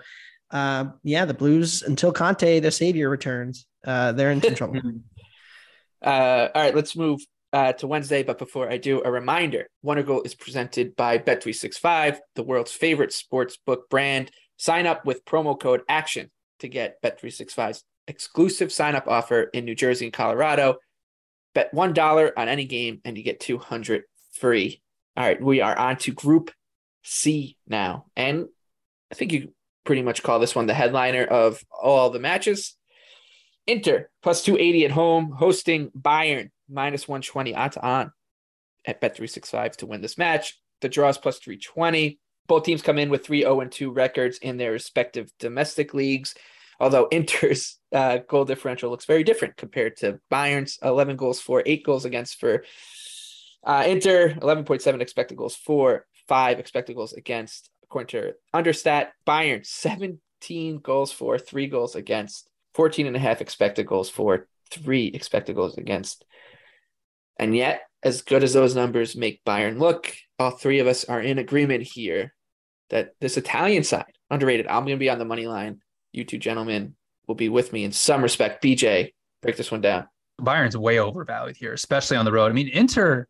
[0.52, 4.82] uh, yeah, the Blues until Conte, the savior, returns, uh, they're in trouble.
[6.02, 7.22] Uh, all right, let's move
[7.54, 8.24] uh, to Wednesday.
[8.24, 13.58] But before I do, a reminder: Wondergoal is presented by Bet365, the world's favorite sports
[13.66, 14.32] book brand.
[14.58, 19.76] Sign up with promo code ACTION to get Bet365's exclusive sign up offer in New
[19.76, 20.78] Jersey and Colorado.
[21.54, 24.82] Bet $1 on any game and you get 200 free.
[25.18, 26.52] All right, we are on to Group
[27.04, 28.06] C now.
[28.16, 28.46] And
[29.12, 32.78] I think you pretty much call this one the headliner of all the matches.
[33.68, 38.12] Inter plus 280 at home, hosting Bayern minus 120 odds on
[38.86, 40.60] at Bet365 to win this match.
[40.82, 42.20] The draw is plus 320.
[42.48, 46.36] Both teams come in with 3 0 2 records in their respective domestic leagues
[46.82, 51.86] although Inter's uh, goal differential looks very different compared to Bayern's 11 goals for, eight
[51.86, 52.66] goals against for
[53.64, 59.10] uh, Inter, 11.7 expected goals for, five expected goals against, according to Understat.
[59.26, 65.08] Bayern, 17 goals for, three goals against, 14 and a half expected goals for, three
[65.08, 66.24] expected goals against.
[67.38, 71.22] And yet, as good as those numbers make Bayern look, all three of us are
[71.22, 72.34] in agreement here
[72.90, 74.68] that this Italian side, underrated.
[74.68, 75.82] I'm going to be on the money line
[76.12, 76.96] you two gentlemen
[77.28, 78.64] will be with me in some respect.
[78.64, 80.08] BJ, break this one down.
[80.40, 82.52] Bayern's way overvalued here, especially on the road.
[82.52, 83.28] I mean, Inter,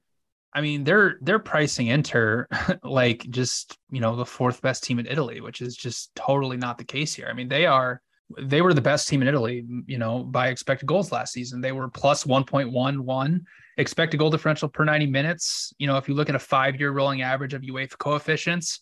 [0.53, 2.47] I mean, they're they're pricing Inter
[2.83, 6.77] like just you know the fourth best team in Italy, which is just totally not
[6.77, 7.27] the case here.
[7.29, 8.01] I mean, they are
[8.39, 11.61] they were the best team in Italy, you know, by expected goals last season.
[11.61, 13.41] They were plus 1.11
[13.77, 15.73] expected goal differential per 90 minutes.
[15.77, 18.79] You know, if you look at a five year rolling average of UEFA coefficients,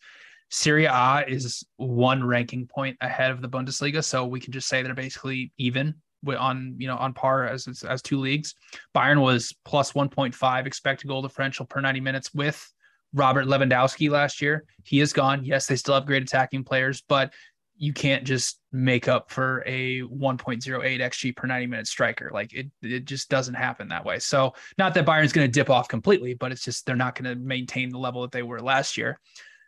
[0.50, 4.82] Serie A is one ranking point ahead of the Bundesliga, so we can just say
[4.82, 5.96] they're basically even
[6.28, 8.56] on you know on par as as two leagues.
[8.96, 12.74] Bayern was plus 1.5 expected goal differential per 90 minutes with
[13.14, 14.66] Robert Lewandowski last year.
[14.84, 15.44] He is gone.
[15.44, 17.34] Yes, they still have great attacking players, but
[17.80, 22.30] you can't just make up for a 1.08 xG per 90 minute striker.
[22.34, 24.20] Like it, it just doesn't happen that way.
[24.20, 27.34] So not that Bayern's going to dip off completely, but it's just they're not going
[27.34, 29.18] to maintain the level that they were last year.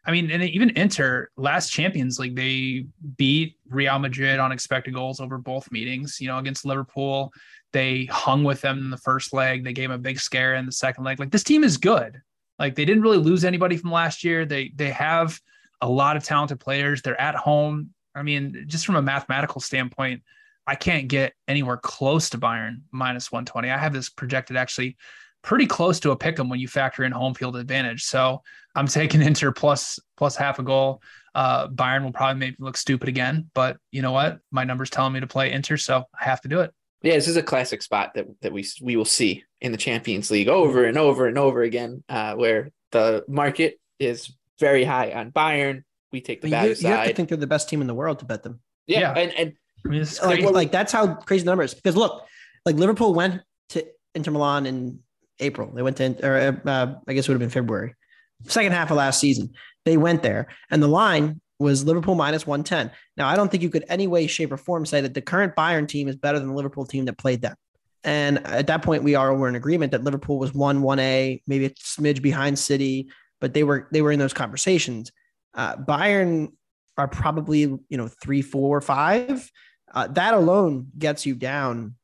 [0.05, 2.85] I mean, and they even Inter last Champions League, they
[3.17, 6.19] beat Real Madrid on expected goals over both meetings.
[6.19, 7.31] You know, against Liverpool,
[7.71, 9.63] they hung with them in the first leg.
[9.63, 11.19] They gave them a big scare in the second leg.
[11.19, 12.21] Like this team is good.
[12.59, 14.45] Like they didn't really lose anybody from last year.
[14.45, 15.39] They they have
[15.81, 17.01] a lot of talented players.
[17.01, 17.91] They're at home.
[18.15, 20.23] I mean, just from a mathematical standpoint,
[20.67, 23.69] I can't get anywhere close to Bayern minus 120.
[23.69, 24.97] I have this projected actually
[25.41, 28.03] pretty close to a pick 'em when you factor in home field advantage.
[28.03, 28.43] So
[28.75, 31.01] I'm taking Inter plus plus half a goal.
[31.33, 34.39] Uh, Bayern will probably make me look stupid again, but you know what?
[34.51, 36.73] My number's telling me to play Inter, so I have to do it.
[37.01, 40.29] Yeah, this is a classic spot that that we we will see in the Champions
[40.29, 45.31] League over and over and over again, uh, where the market is very high on
[45.31, 45.83] Bayern.
[46.11, 47.87] We take the But value you, you have to think they're the best team in
[47.87, 48.59] the world to bet them.
[48.87, 49.13] yeah, Yeah.
[49.13, 49.53] and and
[49.85, 50.45] I mean, Like, crazy.
[50.47, 51.73] like that's how crazy the number is.
[51.73, 52.25] Because look,
[52.65, 54.99] like Liverpool went to Inter Milan in
[55.39, 55.71] April.
[55.73, 57.95] They went to, or uh, I guess it would have been February,
[58.43, 59.51] second half of last season.
[59.85, 62.91] They went there, and the line was Liverpool minus 110.
[63.17, 65.55] Now, I don't think you could any way, shape, or form say that the current
[65.55, 67.55] Bayern team is better than the Liverpool team that played them.
[68.03, 71.41] And at that point, we are were in agreement that Liverpool was one one A,
[71.47, 73.09] maybe a smidge behind City,
[73.39, 75.11] but they were they were in those conversations.
[75.53, 76.51] Uh, Bayern
[76.97, 79.49] are probably you know three, four, five.
[79.93, 81.95] Uh, that alone gets you down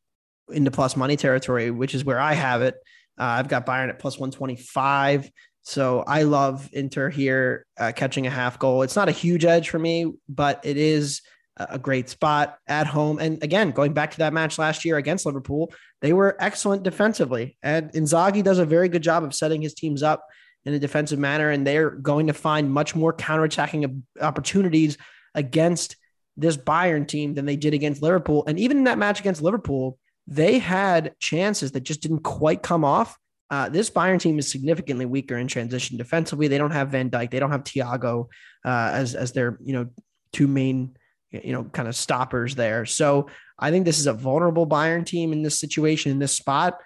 [0.49, 2.75] into plus money territory, which is where I have it.
[3.19, 5.29] Uh, I've got Bayern at plus 125.
[5.63, 8.83] So I love Inter here uh, catching a half goal.
[8.83, 11.21] It's not a huge edge for me, but it is
[11.57, 13.19] a great spot at home.
[13.19, 15.71] And again, going back to that match last year against Liverpool,
[16.01, 17.57] they were excellent defensively.
[17.63, 20.23] And Inzaghi does a very good job of setting his teams up
[20.67, 21.49] in a defensive manner.
[21.49, 24.97] And they're going to find much more counterattacking op- opportunities
[25.33, 25.95] against
[26.35, 28.43] this Bayern team than they did against Liverpool.
[28.45, 29.97] And even in that match against Liverpool,
[30.27, 33.17] they had chances that just didn't quite come off.
[33.49, 36.49] Uh, this Bayern team is significantly weaker in transition defensively.
[36.49, 37.31] They don't have Van Dijk.
[37.31, 38.27] They don't have Thiago
[38.65, 39.87] uh, as as their you know
[40.33, 40.97] two main
[41.31, 42.85] you know kind of stoppers there.
[42.85, 46.77] So I think this is a vulnerable Bayern team in this situation in this spot.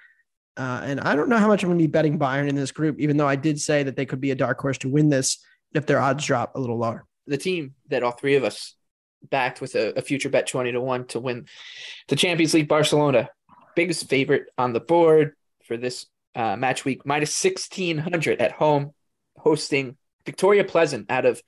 [0.57, 2.71] Uh, and I don't know how much I'm going to be betting Bayern in this
[2.71, 5.09] group, even though I did say that they could be a dark horse to win
[5.09, 5.37] this
[5.73, 7.05] if their odds drop a little lower.
[7.27, 8.75] the team that all three of us
[9.29, 11.45] backed with a, a future bet 20 to 1 to win
[12.07, 13.29] the Champions League Barcelona.
[13.75, 15.33] Biggest favorite on the board
[15.63, 18.91] for this uh, match week, minus 1600 at home,
[19.37, 19.95] hosting
[20.25, 21.41] Viktoria Plzeň out of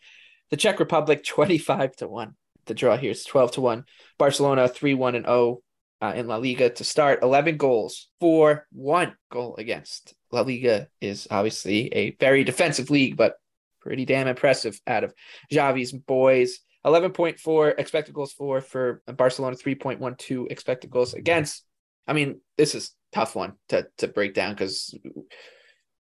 [0.50, 2.36] the Czech Republic, 25 to 1.
[2.66, 3.86] The draw here is 12 to 1.
[4.18, 5.63] Barcelona 3 1 and 0
[6.04, 10.14] uh, in La Liga to start, 11 goals for one goal against.
[10.32, 13.38] La Liga is obviously a very defensive league, but
[13.80, 15.14] pretty damn impressive out of
[15.52, 16.60] Xavi's boys.
[16.86, 21.64] 11.4 expected goals for for Barcelona, 3.12 expected goals against.
[22.06, 24.94] I mean, this is tough one to to break down because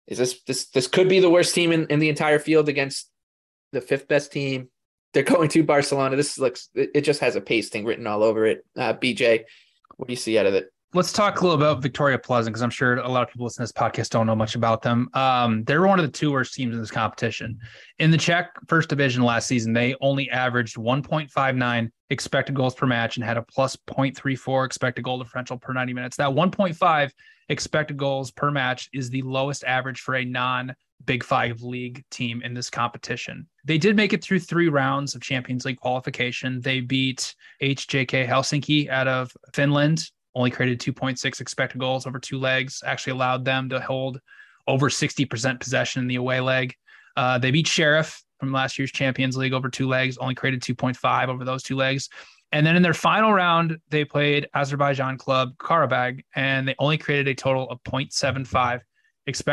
[0.09, 3.09] is this this this could be the worst team in, in the entire field against
[3.70, 4.68] the fifth best team.
[5.12, 6.16] They're going to Barcelona.
[6.16, 8.66] This looks it, it just has a pasting written all over it.
[8.76, 9.45] Uh, BJ,
[9.97, 10.70] what do you see out of it?
[10.94, 13.66] Let's talk a little about Viktoria Plzeň because I'm sure a lot of people listening
[13.66, 15.11] to this podcast don't know much about them.
[15.14, 17.59] Um, they're one of the two worst teams in this competition.
[17.99, 23.16] In the Czech first division last season, they only averaged 1.59 expected goals per match
[23.16, 26.16] and had a plus 0.34 expected goal differential per 90 minutes.
[26.16, 27.11] That 1.5
[27.49, 30.74] expected goals per match is the lowest average for a non
[31.05, 33.47] Big Five league team in this competition.
[33.64, 36.61] They did make it through three rounds of Champions League qualification.
[36.61, 42.82] They beat HJK Helsinki out of Finland, only created 2.6 expected goals over two legs,
[42.84, 44.20] actually allowed them to hold
[44.66, 46.74] over 60% possession in the away leg.
[47.16, 51.28] Uh, they beat Sheriff from last year's Champions League over two legs, only created 2.5
[51.28, 52.09] over those two legs.
[52.53, 57.28] And then in their final round, they played Azerbaijan club Qarabag, and they only created
[57.28, 58.80] a total of 0.75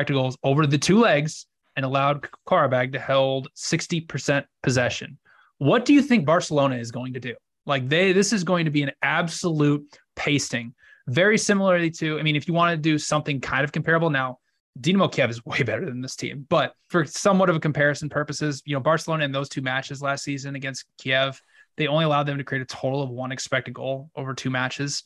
[0.07, 1.45] goals over the two legs
[1.75, 5.17] and allowed Qarabag to hold 60% possession.
[5.57, 7.35] What do you think Barcelona is going to do?
[7.65, 10.73] Like they this is going to be an absolute pasting.
[11.07, 14.39] Very similarly to, I mean, if you want to do something kind of comparable now,
[14.79, 16.45] Dinamo Kiev is way better than this team.
[16.49, 20.23] But for somewhat of a comparison purposes, you know, Barcelona in those two matches last
[20.23, 21.41] season against Kiev,
[21.77, 25.03] they only allowed them to create a total of one expected goal over two matches.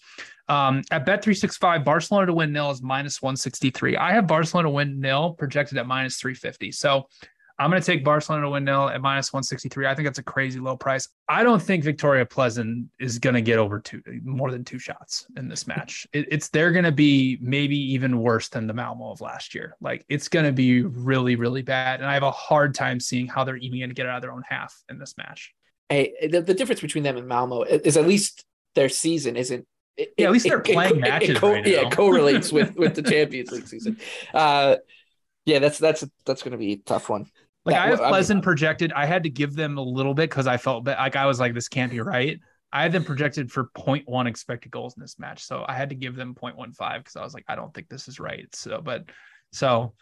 [0.50, 3.98] Um, at Bet365, Barcelona to win nil is minus 163.
[3.98, 6.72] I have Barcelona to win nil projected at minus 350.
[6.72, 7.08] So
[7.60, 9.88] I'm going to take Barcelona to win nil at minus 163.
[9.88, 11.10] I think that's a crazy low price.
[11.28, 15.26] I don't think Viktoria Plzeň is going to get over two more than two shots
[15.38, 16.06] in this match.
[16.14, 19.76] It, it's they're going to be maybe even worse than the Malmo of last year.
[19.82, 23.28] Like it's going to be really really bad, and I have a hard time seeing
[23.28, 25.54] how they're even going to get out of their own half in this match.
[25.90, 28.44] Hey, the, the difference between them and Malmo is at least
[28.76, 29.66] their season isn't
[29.96, 31.38] it, yeah, at least they're it, playing it, matches.
[31.40, 33.98] co- right yeah, it correlates with with the Champions League season.
[34.34, 34.76] Uh,
[35.46, 37.26] yeah, that's that's that's going to be a tough one.
[37.66, 38.94] Like That- I have I mean- Plzeň projected.
[38.94, 41.00] I had to give them a little bit because I felt bad.
[41.00, 42.40] like I was like, this can't be right.
[42.72, 45.96] I had them projected for 0.1 expected goals in this match, so I had to
[45.96, 48.46] give them 0.15 because I was like, I don't think this is right.
[48.54, 49.06] So, but
[49.54, 49.94] so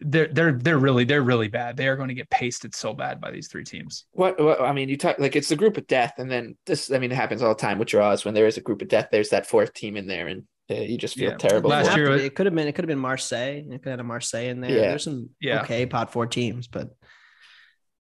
[0.00, 1.76] they're they're they're really they're really bad.
[1.76, 4.04] They are going to get pasted so bad by these three teams.
[4.12, 6.90] What, what I mean, you talk like it's the group of death, and then this.
[6.92, 8.24] I mean, it happens all the time with draws.
[8.24, 10.74] When there is a group of death, there's that fourth team in there, and uh,
[10.74, 11.36] you just feel Yeah.
[11.38, 11.70] terrible.
[11.70, 12.02] Last for Have it.
[12.02, 13.58] year- it could have been it could have been Marseille.
[13.58, 14.70] It could have had a Marseille in there.
[14.70, 14.88] Yeah.
[14.88, 15.62] There's some Yeah.
[15.62, 16.90] okay pot four teams, but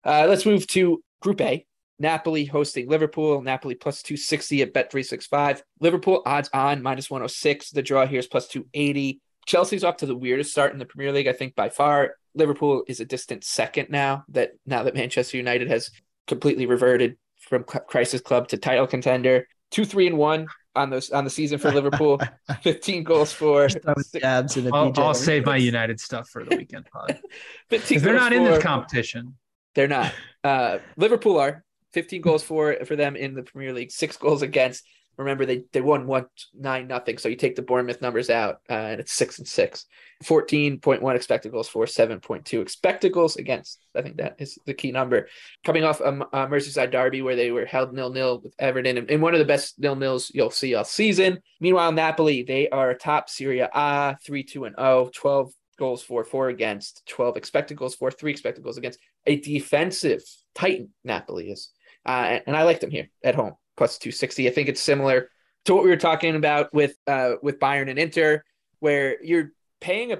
[0.05, 1.67] Uh, let's move to Group A.
[1.99, 3.43] Napoli hosting Liverpool.
[3.43, 5.61] Napoli plus 260 at Bet365.
[5.81, 7.71] Liverpool odds on minus 106.
[7.71, 9.21] The draw here is plus 280.
[9.49, 12.17] Chelsea's off to the weirdest start in the Premier League, I think, by far.
[12.35, 15.91] Liverpool is a distant second now that now that Manchester United has
[16.27, 19.49] completely reverted from crisis club to title contender.
[19.71, 22.21] Two, three, and one on those on the season for Liverpool.
[22.63, 26.55] 15 goals for throwing jabs in the I'll, I'll save my United stuff for the
[26.55, 27.19] weekend pod
[27.71, 29.35] 15 they're goals not in this competition.
[29.75, 30.13] They're not.
[30.45, 34.85] Uh, Liverpool are 15 goals for for them in the Premier League, six goals against.
[35.19, 37.19] Remember, they they won one nine nothing.
[37.19, 39.85] So you take the Bournemouth numbers out, uh, and it's six and six.
[40.25, 43.79] 14.1 expected goals for, 7.2 expected goals against.
[43.95, 45.29] I think that is the key number.
[45.65, 48.97] Coming off a, M- a Merseyside derby where they were held nil nil with Everton,
[48.97, 51.39] and, and one of the best nil nils you'll see all season.
[51.61, 56.49] Meanwhile, Napoli they are top Serie A, three two and 0, 12 goals for, four
[56.49, 60.23] against, 12 expected goals for, three expected goals against a defensive
[60.55, 61.71] titan Napoli is.
[62.05, 64.49] Uh, and, and I like them here at home, plus 260.
[64.49, 65.31] I think it's similar
[65.65, 68.43] to what we were talking about with uh, with Bayern and Inter,
[68.81, 70.19] where you're paying a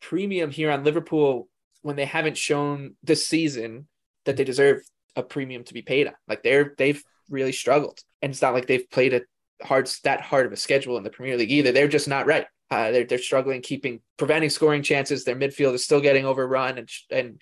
[0.00, 1.48] premium here on Liverpool
[1.82, 3.86] when they haven't shown this season
[4.24, 4.82] that they deserve
[5.14, 6.14] a premium to be paid on.
[6.26, 9.20] Like they're they've really struggled, and it's not like they've played a
[9.64, 11.70] hard that hard of a schedule in the Premier League either.
[11.70, 12.46] They're just not right.
[12.70, 15.24] Uh, they're they're struggling keeping preventing scoring chances.
[15.24, 17.40] Their midfield is still getting overrun and and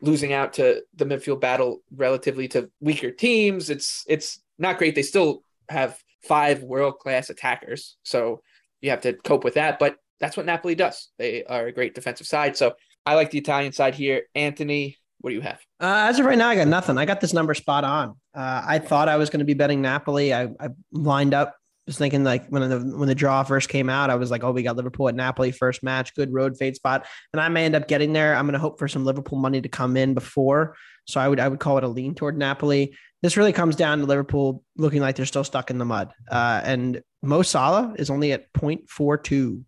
[0.00, 3.70] losing out to the midfield battle relatively to weaker teams.
[3.70, 4.94] It's it's not great.
[4.94, 8.42] They still have five world class attackers, so
[8.80, 9.78] you have to cope with that.
[9.78, 11.08] But that's what Napoli does.
[11.18, 12.56] They are a great defensive side.
[12.56, 12.74] So
[13.06, 14.22] I like the Italian side here.
[14.34, 15.60] Anthony, what do you have?
[15.80, 16.98] Uh, as of right now, I got nothing.
[16.98, 18.10] I got this number spot on.
[18.34, 20.34] Uh, I thought I was going to be betting Napoli.
[20.34, 21.54] I, I lined up,
[21.88, 24.52] was thinking like when the when the draw first came out, I was like, oh,
[24.52, 27.74] we got Liverpool at Napoli first match, good road fade spot, and I may end
[27.74, 28.36] up getting there.
[28.36, 31.40] I'm going to hope for some Liverpool money to come in before, so I would
[31.40, 32.94] I would call it a lean toward Napoli.
[33.22, 36.60] This really comes down to Liverpool looking like they're still stuck in the mud, uh,
[36.64, 39.64] and Mo Salah is only at 0.42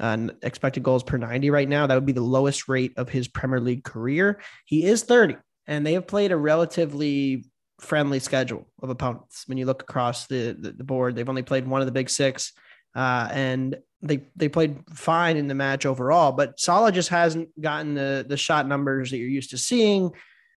[0.00, 1.86] uh, expected goals per 90 right now.
[1.86, 4.40] That would be the lowest rate of his Premier League career.
[4.64, 5.36] He is 30,
[5.66, 7.44] and they have played a relatively
[7.80, 9.44] friendly schedule of opponents.
[9.46, 12.10] When you look across the, the, the board, they've only played one of the big
[12.10, 12.52] six,
[12.94, 16.32] uh, and they they played fine in the match overall.
[16.32, 20.10] But Salah just hasn't gotten the the shot numbers that you're used to seeing.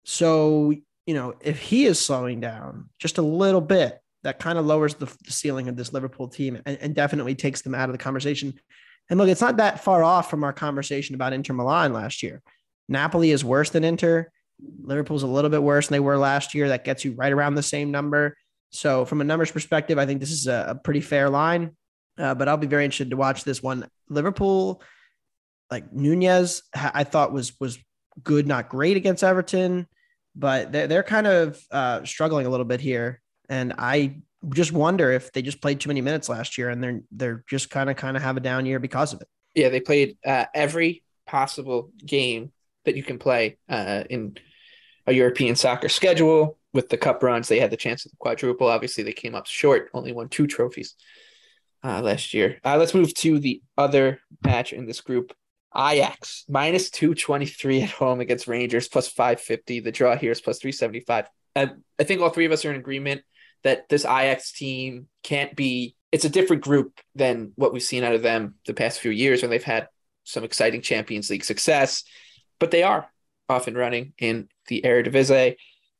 [0.03, 0.73] So
[1.05, 4.95] you know if he is slowing down just a little bit, that kind of lowers
[4.95, 8.03] the, the ceiling of this Liverpool team and, and definitely takes them out of the
[8.03, 8.53] conversation.
[9.09, 12.41] And look, it's not that far off from our conversation about Inter Milan last year.
[12.89, 14.31] Napoli is worse than Inter.
[14.81, 16.69] Liverpool's a little bit worse than they were last year.
[16.69, 18.35] That gets you right around the same number.
[18.71, 21.75] So, from a numbers perspective, I think this is a, a pretty fair line.
[22.17, 23.87] Uh, but I'll be very interested to watch this one.
[24.09, 24.81] Liverpool,
[25.69, 27.77] like Nunez, I thought was was
[28.23, 29.87] good, not great against Everton,
[30.35, 33.21] but they're they're kind of uh, struggling a little bit here.
[33.49, 34.17] And I
[34.49, 37.69] just wonder if they just played too many minutes last year and they're they're just
[37.69, 39.27] kind of kind of have a down year because of it.
[39.53, 42.51] Yeah, they played uh, every possible game
[42.83, 44.37] that you can play uh, in
[45.07, 46.57] a European soccer schedule.
[46.73, 48.67] With the cup runs, they had the chance of the quadruple.
[48.67, 50.95] Obviously, they came up short, only won two trophies
[51.85, 52.59] uh, last year.
[52.65, 55.33] Uh, let's move to the other match in this group.
[55.77, 59.81] Ajax minus 223 at home against Rangers, plus 550.
[59.81, 61.25] The draw here is plus 375.
[61.55, 61.67] Uh,
[61.99, 63.21] I think all three of us are in agreement
[63.63, 68.13] that this Ajax team can't be, it's a different group than what we've seen out
[68.13, 69.87] of them the past few years when they've had
[70.23, 72.03] some exciting Champions League success,
[72.59, 73.09] but they are
[73.49, 75.55] off and running in the Eredivisie.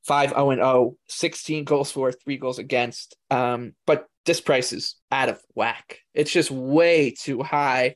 [0.05, 3.17] 5 0 0, 16 goals for, three goals against.
[3.31, 5.99] Um, but this price is out of whack.
[6.13, 7.95] It's just way too high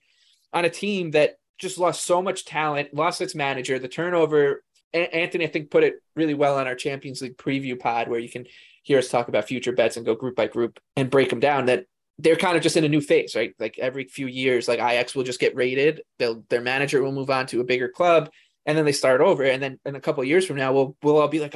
[0.51, 3.77] on a team that just lost so much talent, lost its manager.
[3.77, 8.07] The turnover Anthony, I think, put it really well on our Champions League preview pod,
[8.07, 8.45] where you can
[8.83, 11.67] hear us talk about future bets and go group by group and break them down.
[11.67, 11.85] That
[12.17, 13.53] they're kind of just in a new phase, right?
[13.59, 16.01] Like every few years, like Ajax will just get rated.
[16.17, 18.29] They'll their manager will move on to a bigger club,
[18.65, 19.43] and then they start over.
[19.43, 21.55] And then in a couple years from now, we'll we'll all be like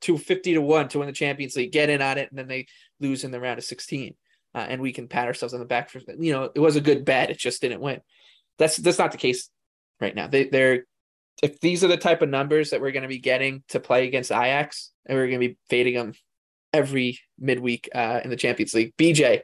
[0.00, 2.48] two fifty to one to win the Champions League, get in on it, and then
[2.48, 2.66] they
[3.00, 4.14] lose in the round of sixteen,
[4.54, 6.82] uh, and we can pat ourselves on the back for you know it was a
[6.82, 8.00] good bet, it just didn't win.
[8.58, 9.50] That's that's not the case
[10.00, 10.28] right now.
[10.28, 10.84] They they're
[11.42, 14.06] if these are the type of numbers that we're going to be getting to play
[14.06, 16.12] against Ajax, and we're going to be fading them
[16.72, 18.94] every midweek uh, in the Champions League.
[18.96, 19.42] BJ,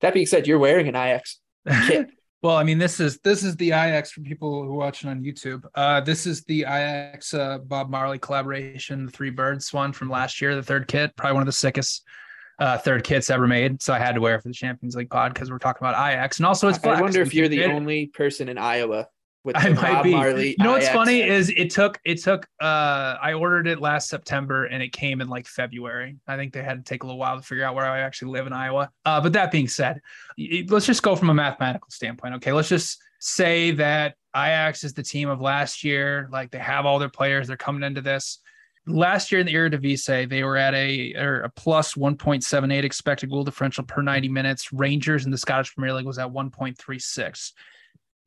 [0.00, 1.40] that being said, you're wearing an Ajax
[1.86, 2.08] kit.
[2.42, 5.22] well, I mean, this is this is the Ajax for people who are watching on
[5.22, 5.64] YouTube.
[5.74, 10.40] Uh, this is the Ajax uh, Bob Marley collaboration, the Three Birds one from last
[10.40, 12.04] year, the third kit, probably one of the sickest
[12.58, 13.82] uh, third kits ever made.
[13.82, 15.94] So I had to wear it for the Champions League pod because we're talking about
[15.94, 16.82] Ajax, and also it's.
[16.84, 19.08] I wonder if you're the only person in Iowa
[19.44, 20.10] with I might Bob be.
[20.12, 20.50] Marley.
[20.58, 20.96] you know what's Ajax.
[20.96, 25.20] funny is it took it took uh I ordered it last September and it came
[25.20, 26.16] in like February.
[26.26, 28.32] I think they had to take a little while to figure out where I actually
[28.32, 28.90] live in Iowa.
[29.04, 30.00] Uh, but that being said,
[30.68, 32.34] let's just go from a mathematical standpoint.
[32.36, 36.28] Okay, let's just say that Ajax is the team of last year.
[36.30, 38.40] Like they have all their players, they're coming into this.
[38.88, 43.44] Last year in the Eredivisie, they were at a, or a plus 1.78 expected goal
[43.44, 44.72] differential per 90 minutes.
[44.72, 47.52] Rangers in the Scottish Premier League was at 1.36.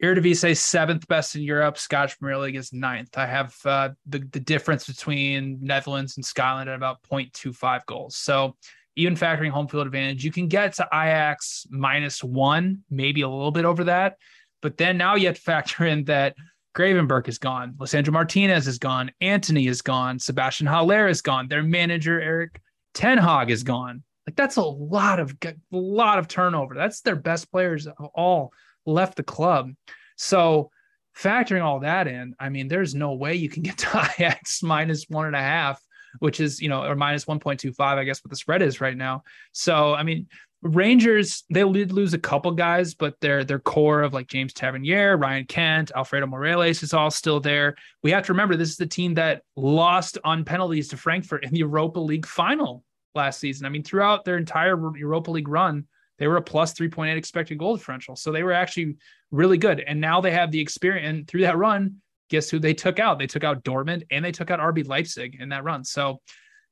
[0.03, 1.77] Eredivisie seventh best in Europe.
[1.77, 3.17] Scottish Premier League is ninth.
[3.17, 8.15] I have uh, the the difference between Netherlands and Scotland at about 0.25 goals.
[8.15, 8.55] So
[8.95, 13.51] even factoring home field advantage, you can get to Ajax minus one, maybe a little
[13.51, 14.17] bit over that.
[14.61, 16.35] But then now you have to factor in that
[16.75, 21.63] Gravenberch is gone, Lisandro Martinez is gone, Antony is gone, Sebastian Haller is gone, their
[21.63, 22.61] manager Erik
[22.93, 24.03] Ten Hag is gone.
[24.27, 26.75] Like that's a lot of a lot of turnover.
[26.75, 28.53] That's their best players of all
[28.85, 29.71] left the club.
[30.15, 30.69] So
[31.17, 35.05] factoring all that in, I mean, there's no way you can get to Ajax minus
[35.09, 35.81] one and a half,
[36.19, 39.23] which is, you know, or minus 1.25, I guess what the spread is right now.
[39.51, 40.27] So, I mean,
[40.63, 45.17] Rangers, they did lose a couple guys, but their their core of like James Tavernier,
[45.17, 47.75] Ryan Kent, Alfredo Morelos is all still there.
[48.03, 51.51] We have to remember this is the team that lost on penalties to Frankfurt in
[51.51, 52.83] the Europa League final
[53.15, 53.65] last season.
[53.65, 55.85] I mean, throughout their entire Europa League run,
[56.19, 58.15] they were a plus 3.8 expected goal differential.
[58.15, 58.97] So they were actually
[59.31, 59.79] really good.
[59.79, 61.07] And now they have the experience.
[61.07, 63.17] And through that run, guess who they took out?
[63.17, 65.83] They took out Dortmund and they took out RB Leipzig in that run.
[65.83, 66.21] So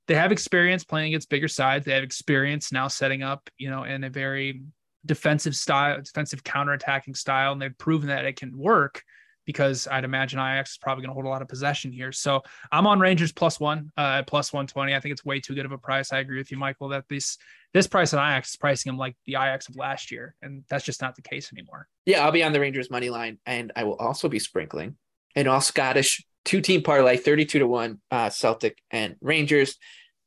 [0.10, 1.86] they have experience playing against bigger sides.
[1.86, 4.64] They have experience now setting up, you know, in a very
[5.06, 7.52] defensive style, defensive counterattacking style.
[7.52, 9.04] And they've proven that it can work
[9.46, 12.12] because I'd imagine Ajax is probably going to hold a lot of possession here.
[12.12, 12.42] So
[12.72, 14.96] I'm on Rangers plus one, uh, plus 120.
[14.96, 16.12] I think it's way too good of a price.
[16.12, 17.38] I agree with you, Michael, that this
[17.72, 20.84] this price on Ajax is pricing them like the Ajax of last year, and that's
[20.84, 21.88] just not the case anymore.
[22.08, 24.98] Yeah, I'll be on the Rangers money line, and I will also be sprinkling
[25.36, 29.78] an all Scottish two team parlay, 32 to 1, uh, Celtic and Rangers.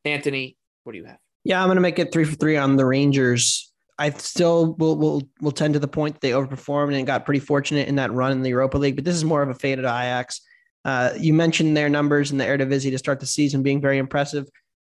[0.05, 1.19] Anthony, what do you have?
[1.45, 3.73] Yeah, I'm going to make it three for three on the Rangers.
[3.99, 7.89] I still will will will tend to the point they overperformed and got pretty fortunate
[7.89, 10.41] in that run in the Europa League, but this is more of a faded Ajax.
[10.85, 14.49] Uh, you mentioned their numbers in the Eredivisie to start the season being very impressive.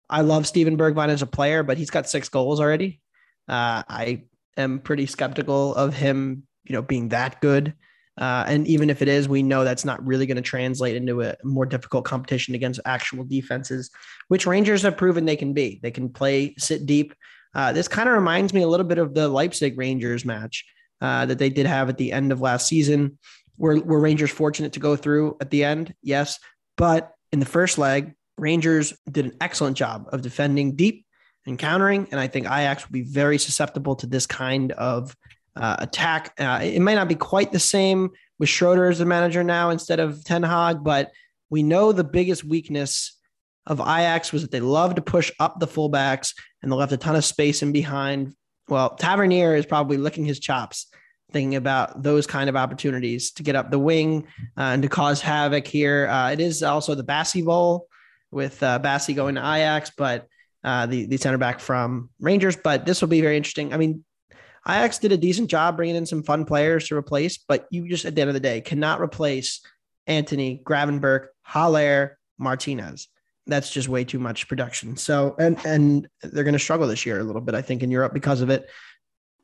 [0.09, 3.01] I love Steven Bergwijn as a player, but he's got six goals already.
[3.49, 4.25] Uh, I
[4.57, 7.75] am pretty skeptical of him, you know, being that good.
[8.19, 11.23] Uh, and even if it is, we know that's not really going to translate into
[11.23, 13.91] a more difficult competition against actual defenses,
[14.29, 15.81] which Rangers have proven they can be.
[15.83, 17.15] They can play, sit deep.
[17.55, 20.65] Uh, this kind of reminds me a little bit of the Leipzig Rangers match
[21.01, 23.19] uh, that they did have at the end of last season.
[23.59, 25.95] Were, were Rangers fortunate to go through at the end?
[26.03, 26.39] Yes.
[26.77, 31.07] But in the first leg, Rangers did an excellent job of defending deep
[31.47, 32.09] and countering.
[32.11, 35.17] And I think Ajax will be very susceptible to this kind of
[35.57, 36.35] uh, attack.
[36.39, 40.01] Uh, it might not be quite the same with Schreuder as the manager now instead
[40.01, 41.11] of Ten Hag, but
[41.51, 43.19] we know the biggest weakness
[43.67, 46.97] of Ajax was that they love to push up the fullbacks and they left a
[46.97, 48.35] ton of space in behind.
[48.69, 50.87] Well, Tavernier is probably licking his chops
[51.33, 54.27] thinking about those kind of opportunities to get up the wing
[54.57, 56.07] uh, and to cause havoc here.
[56.09, 57.89] Uh, it is also the Bassey Bowl
[58.31, 60.27] with uh, Bassey going to Ajax, but
[60.65, 62.57] uh, the the center back from Rangers.
[62.57, 63.73] But this will be very interesting.
[63.73, 64.05] I mean,
[64.69, 68.05] Ajax did a decent job bringing in some fun players to replace, but you just
[68.05, 69.61] at the end of the day cannot replace
[70.07, 73.09] Antony Gravenberch, Haller, Martinez.
[73.47, 74.97] That's just way too much production.
[74.97, 77.91] So and and they're going to struggle this year a little bit, I think, in
[77.91, 78.69] Europe because of it.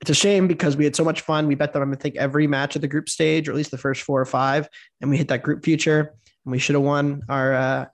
[0.01, 1.47] It's a shame because we had so much fun.
[1.47, 3.79] We bet them, I think, every match of the group stage, or at least the
[3.79, 4.69] first four or five,
[5.01, 6.15] and we hit that group future.
[6.45, 7.55] And we should have won our.
[7.55, 7.87] Uh,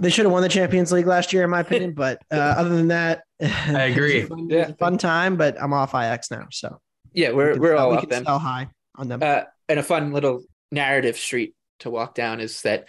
[0.00, 1.92] they should have won the Champions League last year, in my opinion.
[1.96, 4.20] But uh, other than that, I agree.
[4.20, 5.36] it was a fun, it was a fun time.
[5.36, 6.80] But I'm off Ajax now, so
[7.12, 8.24] Yeah, we're can we're sell- all we up then.
[8.24, 9.22] sell high on them.
[9.22, 12.86] Uh, and a fun little narrative street to walk down is that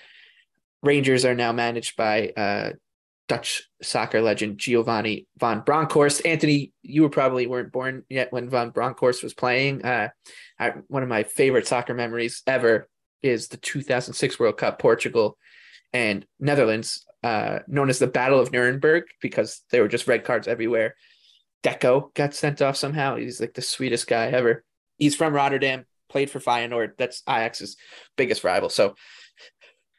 [0.83, 2.71] Rangers are now managed by uh,
[3.27, 6.25] Dutch soccer legend Giovanni van Bronckhorst.
[6.25, 9.83] Anthony, you were probably weren't born yet when van Bronckhorst was playing.
[9.83, 10.09] Uh,
[10.59, 12.87] I, one of my favorite soccer memories ever
[13.21, 15.37] is the 2006 World Cup, Portugal
[15.93, 20.47] and Netherlands, uh, known as the Battle of Nuremberg because there were just red cards
[20.47, 20.95] everywhere.
[21.63, 23.15] Deco got sent off somehow.
[23.15, 24.63] He's like the sweetest guy ever.
[24.97, 26.91] He's from Rotterdam, played for Feyenoord.
[26.97, 27.77] That's Ajax's
[28.15, 28.69] biggest rival.
[28.69, 28.95] So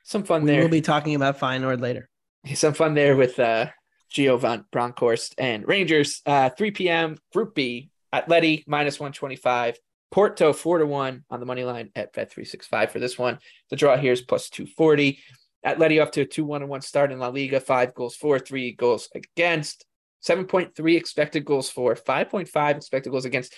[0.05, 0.61] some fun we there.
[0.61, 2.09] We'll be talking about Feyenoord later.
[2.55, 3.67] Some fun there with uh,
[4.11, 6.23] Gio van Bronckhorst and Rangers.
[6.25, 7.19] Uh, 3 p.m.
[7.33, 7.91] Group B.
[8.15, 9.77] Atleti minus 125.
[10.11, 13.39] Porto 4 to 1 on the money line at Bet 365 for this one.
[13.69, 15.19] The draw here is plus 240.
[15.67, 18.73] Atleti off to a 2 1 1 start in La Liga, five goals for, three
[18.73, 19.85] goals against,
[20.27, 23.55] 7.3 expected goals for, 5.5 expected goals against.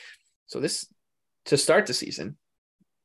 [0.47, 0.87] So this
[1.47, 2.37] to start the season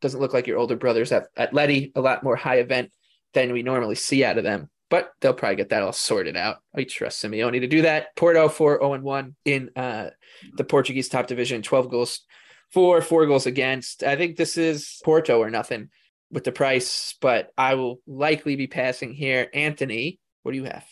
[0.01, 2.91] doesn't look like your older brothers at Atleti, a lot more high event
[3.33, 4.69] than we normally see out of them.
[4.89, 6.57] But they'll probably get that all sorted out.
[6.75, 8.15] I trust Simeone to do that.
[8.15, 10.09] Porto 4 0 1 in uh,
[10.55, 12.21] the Portuguese top division, 12 goals
[12.71, 14.03] for, four goals against.
[14.03, 15.89] I think this is Porto or nothing
[16.31, 19.49] with the price, but I will likely be passing here.
[19.53, 20.85] Anthony, what do you have?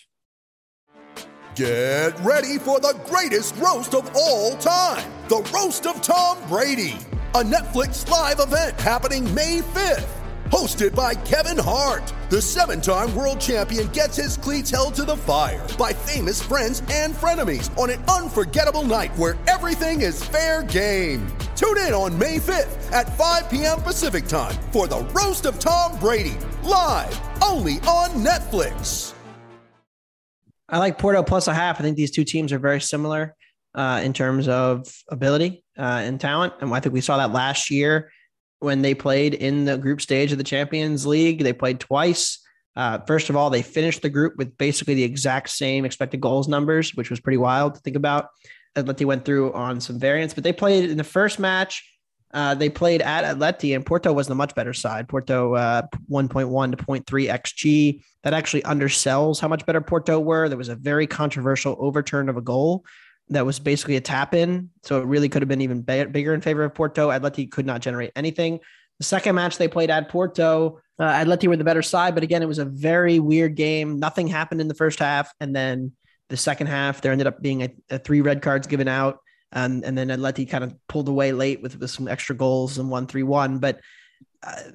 [1.55, 6.97] Get ready for the greatest roast of all time the Roast of Tom Brady,
[7.33, 10.22] a Netflix live event happening May 5th.
[10.53, 15.17] Hosted by Kevin Hart, the seven time world champion gets his cleats held to the
[15.17, 21.25] fire by famous friends and frenemies on an unforgettable night where everything is fair game.
[21.55, 23.81] Tune in on May 5th at 5 p.m.
[23.81, 29.15] Pacific time for the Roast of Tom Brady, live only on Netflix.
[30.69, 31.79] I like Porto plus a half.
[31.79, 33.35] I think these two teams are very similar
[33.73, 36.53] uh, in terms of ability uh, and talent.
[36.61, 38.11] And I think we saw that last year
[38.63, 41.43] when they played in the group stage of the Champions League.
[41.43, 42.39] They played twice.
[42.75, 46.47] Uh, first of all, they finished the group with basically the exact same expected goals
[46.47, 48.29] numbers, which was pretty wild to think about.
[48.75, 51.87] Atleti went through on some variants, but they played in the first match.
[52.33, 55.07] Uh, they played at Atleti, and Porto was the much better side.
[55.07, 58.01] Porto uh, 1.1 to 0.3 xG.
[58.23, 60.49] That actually undersells how much better Porto were.
[60.49, 62.85] There was a very controversial overturn of a goal
[63.29, 64.69] that was basically a tap in.
[64.83, 67.09] So it really could have been even bigger in favor of Porto.
[67.09, 68.59] Atleti could not generate anything.
[68.99, 72.43] The second match they played at Porto, uh, Atleti were the better side, but again,
[72.43, 73.99] it was a very weird game.
[73.99, 75.93] Nothing happened in the first half, and then
[76.29, 79.17] the second half, there ended up being a, a three red cards given out,
[79.51, 82.89] um, and then Atleti kind of pulled away late with, with some extra goals and
[82.89, 83.57] won three one.
[83.57, 83.79] But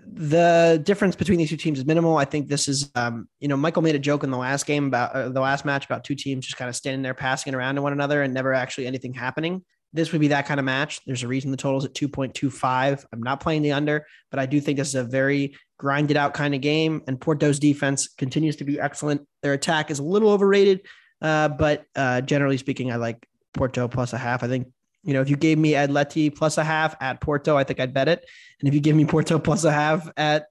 [0.06, 2.16] the difference between these two teams is minimal.
[2.16, 4.86] I think this is, um, you know, Michael made a joke in the last game
[4.86, 7.56] about uh, the last match about two teams just kind of standing there passing it
[7.56, 9.64] around to one another and never actually anything happening.
[9.92, 11.00] This would be that kind of match.
[11.06, 13.04] There's a reason the total is at 2.25.
[13.12, 16.34] I'm not playing the under, but I do think this is a very grinded out
[16.34, 17.02] kind of game.
[17.06, 19.26] And Porto's defense continues to be excellent.
[19.42, 20.82] Their attack is a little overrated,
[21.22, 24.42] uh, but uh, generally speaking, I like Porto plus a half.
[24.42, 24.68] I think
[25.02, 27.94] you know, if you gave me Atleti plus a half at Porto, I think I'd
[27.94, 28.24] bet it.
[28.60, 30.46] And if you give me Porto plus a half at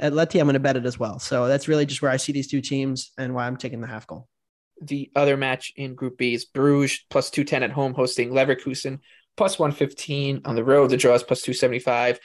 [0.00, 1.18] Atleti, I'm going to bet it as well.
[1.18, 3.86] So that's really just where I see these two teams and why I'm taking the
[3.86, 4.28] half goal.
[4.80, 8.98] The other match in Group B is Bruges plus 210 at home hosting Leverkusen
[9.36, 10.90] plus 115 on the road.
[10.90, 12.18] The draw is plus 275.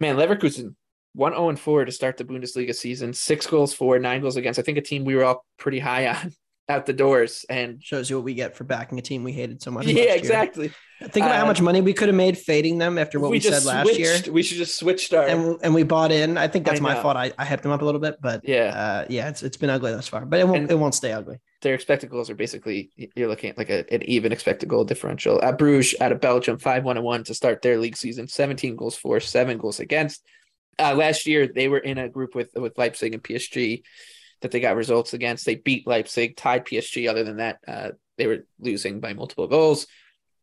[0.00, 0.74] Man, Leverkusen
[1.14, 4.58] 1 0 4 to start the Bundesliga season, six goals for, nine goals against.
[4.58, 6.32] I think a team we were all pretty high on
[6.68, 9.62] out the doors and shows you what we get for backing a team we hated
[9.62, 9.86] so much.
[9.96, 10.72] Yeah, exactly.
[11.00, 13.40] Think about how much money we could have made fading them after what we, we
[13.40, 14.32] said last switched, year.
[14.32, 16.38] We should just switch our and, and we bought in.
[16.38, 17.16] I think that's I my fault.
[17.16, 19.68] I, I hyped them up a little bit, but yeah, uh, yeah, it's it's been
[19.68, 21.38] ugly thus far, but it won't and it won't stay ugly.
[21.60, 25.42] Their expected goals are basically you're looking at like a, an even expected goal differential.
[25.42, 28.74] At Bruges, out of Belgium, five one and one to start their league season, seventeen
[28.74, 30.22] goals for, seven goals against.
[30.78, 33.82] Uh, last year they were in a group with with Leipzig and PSG
[34.46, 35.44] that they got results against.
[35.44, 37.10] They beat Leipzig, tied PSG.
[37.10, 39.86] Other than that, uh, they were losing by multiple goals.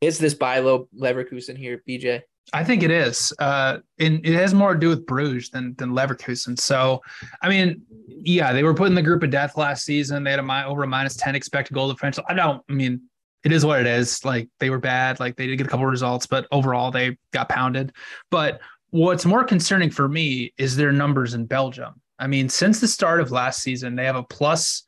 [0.01, 2.21] Is this buy low Leverkusen here, BJ?
[2.51, 3.31] I think it is.
[3.39, 6.59] Uh, and it has more to do with Bruges than than Leverkusen.
[6.59, 7.01] So,
[7.41, 10.25] I mean, yeah, they were put in the group of death last season.
[10.25, 12.25] They had a over a minus ten expected goal differential.
[12.27, 12.61] I don't.
[12.69, 13.03] I mean,
[13.45, 14.25] it is what it is.
[14.25, 15.21] Like they were bad.
[15.21, 17.93] Like they did get a couple of results, but overall they got pounded.
[18.29, 22.01] But what's more concerning for me is their numbers in Belgium.
[22.19, 24.83] I mean, since the start of last season, they have a plus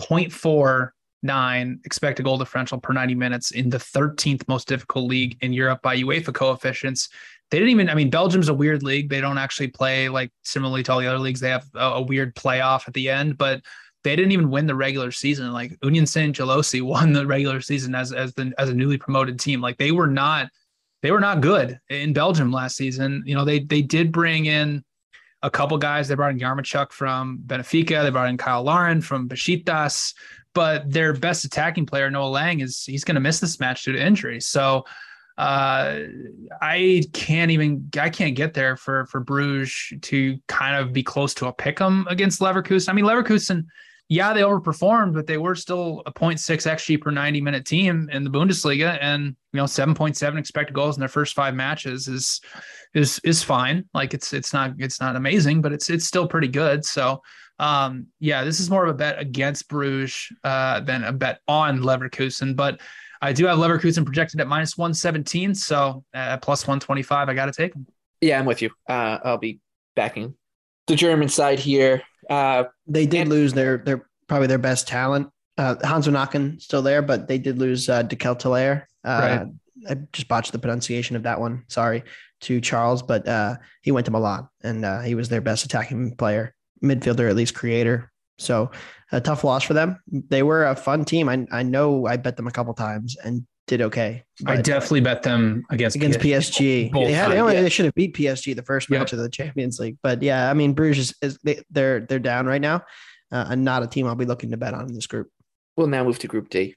[0.00, 5.82] 0.49 expected goal differential per 90 minutes in the 13th most difficult league in Europe
[5.82, 7.08] by UEFA coefficients.
[7.50, 9.08] They didn't even, I mean, Belgium's a weird league.
[9.08, 11.40] They don't actually play like similarly to all the other leagues.
[11.40, 13.62] They have a, a weird playoff at the end, but
[14.04, 15.52] they didn't even win the regular season.
[15.52, 19.40] Like Union Saint Gilloise won the regular season as as the as a newly promoted
[19.40, 19.60] team.
[19.60, 20.48] Like they were not
[21.02, 23.22] they were not good in Belgium last season.
[23.26, 24.84] You know, they they did bring in
[25.42, 26.08] a couple guys.
[26.08, 28.02] They brought in Yaremchuk from Benfica.
[28.02, 30.14] They brought in Kyle Lauren from Besiktas.
[30.54, 33.92] But their best attacking player, Noa Lang, is he's going to miss this match due
[33.92, 34.40] to injury.
[34.40, 34.84] So
[35.36, 36.00] uh,
[36.60, 41.32] I can't even I can't get there for for Bruges to kind of be close
[41.34, 42.88] to a pick 'em against Leverkusen.
[42.88, 43.66] I mean, Leverkusen,
[44.08, 48.24] yeah, they overperformed, but they were still a 0.6 xG per 90 minute team in
[48.24, 52.40] the Bundesliga, and you know, 7.7 expected goals in their first five matches is
[52.94, 53.84] is is fine.
[53.92, 56.84] Like it's it's not it's not amazing, but it's it's still pretty good.
[56.84, 57.22] So
[57.58, 61.80] um, yeah, this is more of a bet against Bruges uh, than a bet on
[61.80, 62.80] Leverkusen, but
[63.20, 65.54] I do have Leverkusen projected at minus 117.
[65.54, 67.86] So at plus 125, I got to take them.
[68.20, 68.70] Yeah, I'm with you.
[68.88, 69.60] Uh, I'll be
[69.96, 70.34] backing
[70.86, 72.02] the German side here.
[72.28, 75.28] Uh, they did and- lose their, their probably their best talent.
[75.56, 78.84] Uh, Hans Vanaken still there, but they did lose uh, De Ketelaere.
[79.04, 79.46] Uh, right.
[79.90, 81.64] I just botched the pronunciation of that one.
[81.68, 82.04] Sorry
[82.42, 86.14] to Charles, but uh, he went to Milan and uh, he was their best attacking
[86.16, 88.12] player, midfielder, at least creator.
[88.38, 88.70] So
[89.10, 89.98] a tough loss for them.
[90.06, 91.28] They were a fun team.
[91.28, 94.24] I I know I bet them a couple times and did okay.
[94.46, 96.90] I definitely bet them against against PSG.
[96.90, 96.92] PSG.
[96.92, 97.62] They, had, they, only, yeah.
[97.62, 99.12] they should have beat PSG the first match yep.
[99.12, 99.98] of the Champions League.
[100.02, 102.82] But yeah, I mean Bruges is, is they, are they're, they're down right now,
[103.30, 105.30] uh, and not a team I'll be looking to bet on in this group.
[105.76, 106.74] We'll now move to Group D,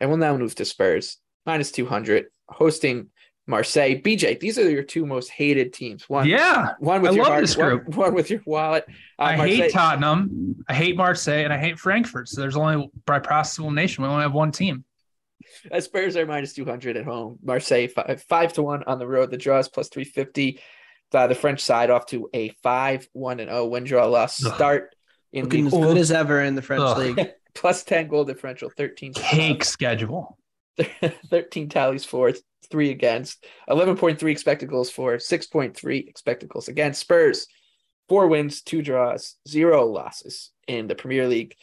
[0.00, 3.10] and we'll now move to Spurs minus two hundred hosting
[3.46, 4.38] Marseille, BJ.
[4.38, 6.08] These are your two most hated teams.
[6.08, 8.84] One, yeah, one with I your heart, one, one, with your wallet.
[9.18, 9.56] Uh, I Marseille.
[9.56, 12.28] hate Tottenham, I hate Marseille, and I hate Frankfurt.
[12.28, 14.84] So there's only by process of nation, we only have one team.
[15.72, 17.38] Uh, Spurs are minus two hundred at home.
[17.42, 19.30] Marseille five, five to one on the road.
[19.30, 20.60] The draws plus three fifty.
[21.12, 24.94] Uh, the French side off to a five one and zero win draw loss start
[25.32, 26.98] in Looking the, as good as ever in the French Ugh.
[26.98, 27.30] league.
[27.54, 30.38] plus ten goal differential, thirteen cake schedule.
[31.30, 32.32] 13 tallies for,
[32.70, 37.00] three against, 11.3 expected goals for, 6.3 expected goals against.
[37.00, 37.46] Spurs,
[38.08, 41.54] four wins, two draws, zero losses in the Premier League,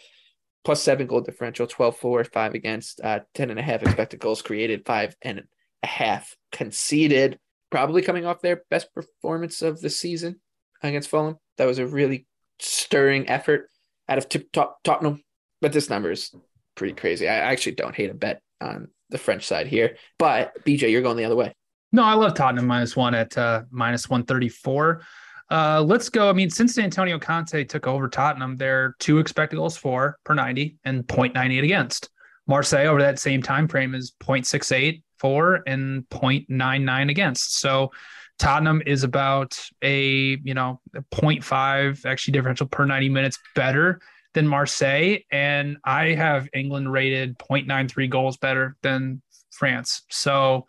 [0.68, 4.42] plus seven goal differential, 12 for, five against, uh, 10 and a half expected goals
[4.42, 5.44] created, five and
[5.82, 7.40] a half conceded.
[7.70, 10.42] Probably coming off their best performance of the season
[10.84, 11.38] against Fulham.
[11.58, 12.28] That was a really
[12.60, 13.70] stirring effort
[14.10, 15.24] out of top Tottenham.
[15.62, 16.36] But this number is
[16.76, 17.30] pretty crazy.
[17.30, 19.96] I actually don't hate a bet on the French side here.
[20.20, 21.56] But BJ, you're going the other way.
[21.94, 25.02] No, I love Tottenham minus one at uh, minus 134.
[25.50, 26.30] Uh, let's go.
[26.30, 30.78] I mean, since Antonio Conte took over Tottenham, they're two expected goals for per 90
[30.84, 32.10] and 0.98 against.
[32.48, 37.60] Marseille over that same time frame is 0.68 for and 0.99 against.
[37.60, 37.92] So
[38.40, 40.80] Tottenham is about a, you know,
[41.14, 44.00] 0.5 actually differential per 90 minutes better
[44.34, 49.22] than Marseille, and I have England rated 0.93 goals better than
[49.52, 50.04] France.
[50.10, 50.68] So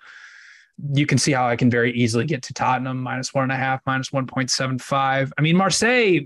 [0.93, 3.57] you can see how I can very easily get to Tottenham minus one and a
[3.57, 5.31] half, minus 1.75.
[5.37, 6.21] I mean, Marseille,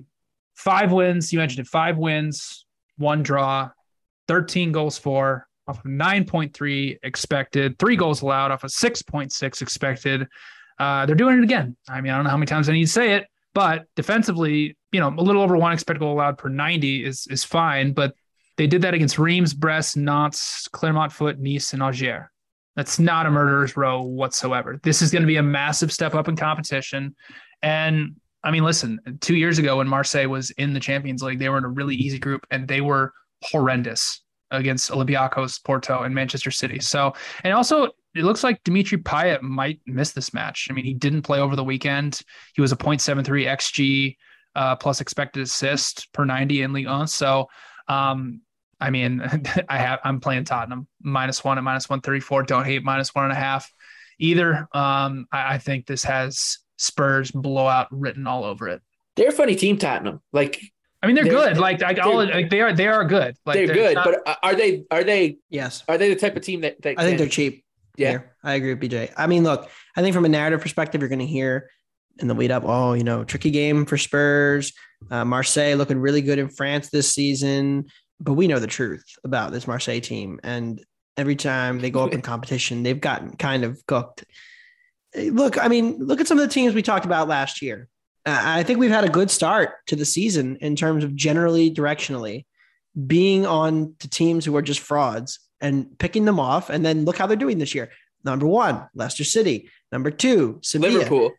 [0.55, 1.33] five wins.
[1.33, 2.67] You mentioned it, five wins,
[2.99, 3.71] one draw,
[4.29, 10.27] 13 goals for, off of 9.3 expected, three goals allowed off of 6.6 expected.
[10.79, 11.77] Uh, they're doing it again.
[11.89, 14.77] I mean, I don't know how many times I need to say it, but defensively,
[14.91, 17.93] you know, a little over one expected goal allowed per 90 is is fine.
[17.93, 18.15] But
[18.57, 22.27] they did that against Reims, Brest, Nantes, Clermont Foot, Nice, and Angers.
[22.77, 24.81] That's not a murderer's row whatsoever.
[24.83, 27.15] This is going to be a massive step up in competition.
[27.63, 31.49] And I mean, listen, two years ago when Marseille was in the Champions League, they
[31.49, 33.13] were in a really easy group and they were
[33.43, 36.81] horrendous against Olympiacos, Porto, and Manchester City.
[36.81, 37.13] So,
[37.45, 40.69] and also it looks like Dimitri Payet might miss this match.
[40.71, 42.21] I mean, he didn't play over the weekend.
[42.55, 44.17] He was a 0.73 xG
[44.55, 47.07] uh, plus expected assist per 90 in Ligue 1.
[47.07, 47.49] So,
[47.89, 48.43] um,
[48.83, 49.23] I mean,
[49.69, 52.43] I have I'm playing Tottenham minus one and minus 134.
[52.43, 53.73] Don't hate minus one and a half
[54.19, 54.67] either.
[54.73, 58.83] Um, I, I think this has Spurs blowout written all over it.
[59.17, 60.21] They're a funny team, Tottenham.
[60.33, 60.61] Like
[61.03, 61.59] I mean, they're, they're good.
[61.59, 63.37] Like, like, all, like they are, they are good.
[63.45, 64.05] Like, they're, they're good, not...
[64.25, 64.85] but are they?
[64.91, 65.39] Are they?
[65.51, 65.83] Yes.
[65.89, 66.81] Are they the type of team that?
[66.83, 67.05] that I can...
[67.05, 67.65] think they're cheap.
[67.97, 68.37] Yeah, here.
[68.43, 69.13] I agree with BJ.
[69.17, 71.69] I mean, look, I think from a narrative perspective, you're going to hear
[72.19, 74.73] in the lead up, oh, you know, tricky game for Spurs.
[75.11, 77.87] Uh, Marseille looking really good in France this season,
[78.23, 80.83] but we know the truth about this Marseille team, and
[81.17, 84.25] every time they go up in competition, they've gotten kind of cooked.
[85.15, 87.89] Look, I mean, look at some of the teams we talked about last year.
[88.25, 91.71] Uh, I think we've had a good start to the season in terms of generally
[91.71, 92.47] directionally
[93.07, 96.71] being on to teams who are just frauds and picking them off.
[96.71, 97.91] And then look how they're doing this year.
[98.25, 99.71] Number one, Leicester City.
[99.91, 100.99] Number two, Sevilla.
[100.99, 101.33] Liverpool.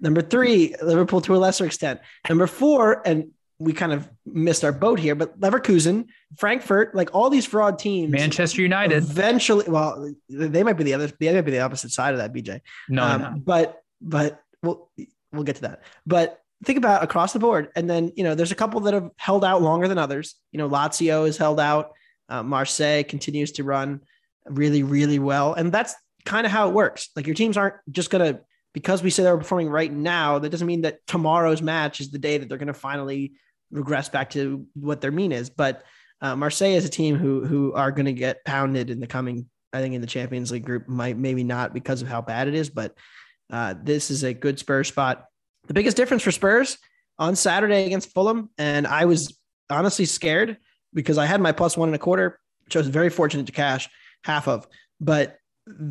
[0.00, 2.00] Number three, Liverpool to a lesser extent.
[2.28, 6.06] Number four, and we kind of missed our boat here, but Leverkusen,
[6.36, 8.12] Frankfurt, like all these fraud teams.
[8.12, 8.96] Manchester United.
[8.96, 12.32] Eventually, well, they might be the other, they might be the opposite side of that,
[12.32, 12.60] BJ.
[12.88, 14.88] No, um, but but we'll
[15.32, 15.82] we'll get to that.
[16.06, 17.70] But think about across the board.
[17.76, 20.34] And then, you know, there's a couple that have held out longer than others.
[20.52, 21.92] You know, Lazio has held out.
[22.28, 24.00] Uh, Marseille continues to run
[24.46, 25.54] really, really well.
[25.54, 25.94] And that's
[26.24, 27.10] kind of how it works.
[27.16, 28.40] Like your teams aren't just going to,
[28.74, 32.18] because we say they're performing right now, that doesn't mean that tomorrow's match is the
[32.18, 33.32] day that they're going to finally
[33.70, 35.50] regress back to what their mean is.
[35.50, 35.84] But
[36.20, 39.46] uh, Marseille is a team who who are going to get pounded in the coming.
[39.72, 42.54] I think in the Champions League group, might maybe not because of how bad it
[42.54, 42.94] is, but
[43.52, 45.26] uh, this is a good Spurs spot.
[45.66, 46.78] The biggest difference for Spurs
[47.18, 49.38] on Saturday against Fulham, and I was
[49.68, 50.56] honestly scared
[50.94, 53.52] because I had my plus one and a quarter, which I was very fortunate to
[53.52, 53.88] cash
[54.24, 54.66] half of.
[55.00, 55.36] But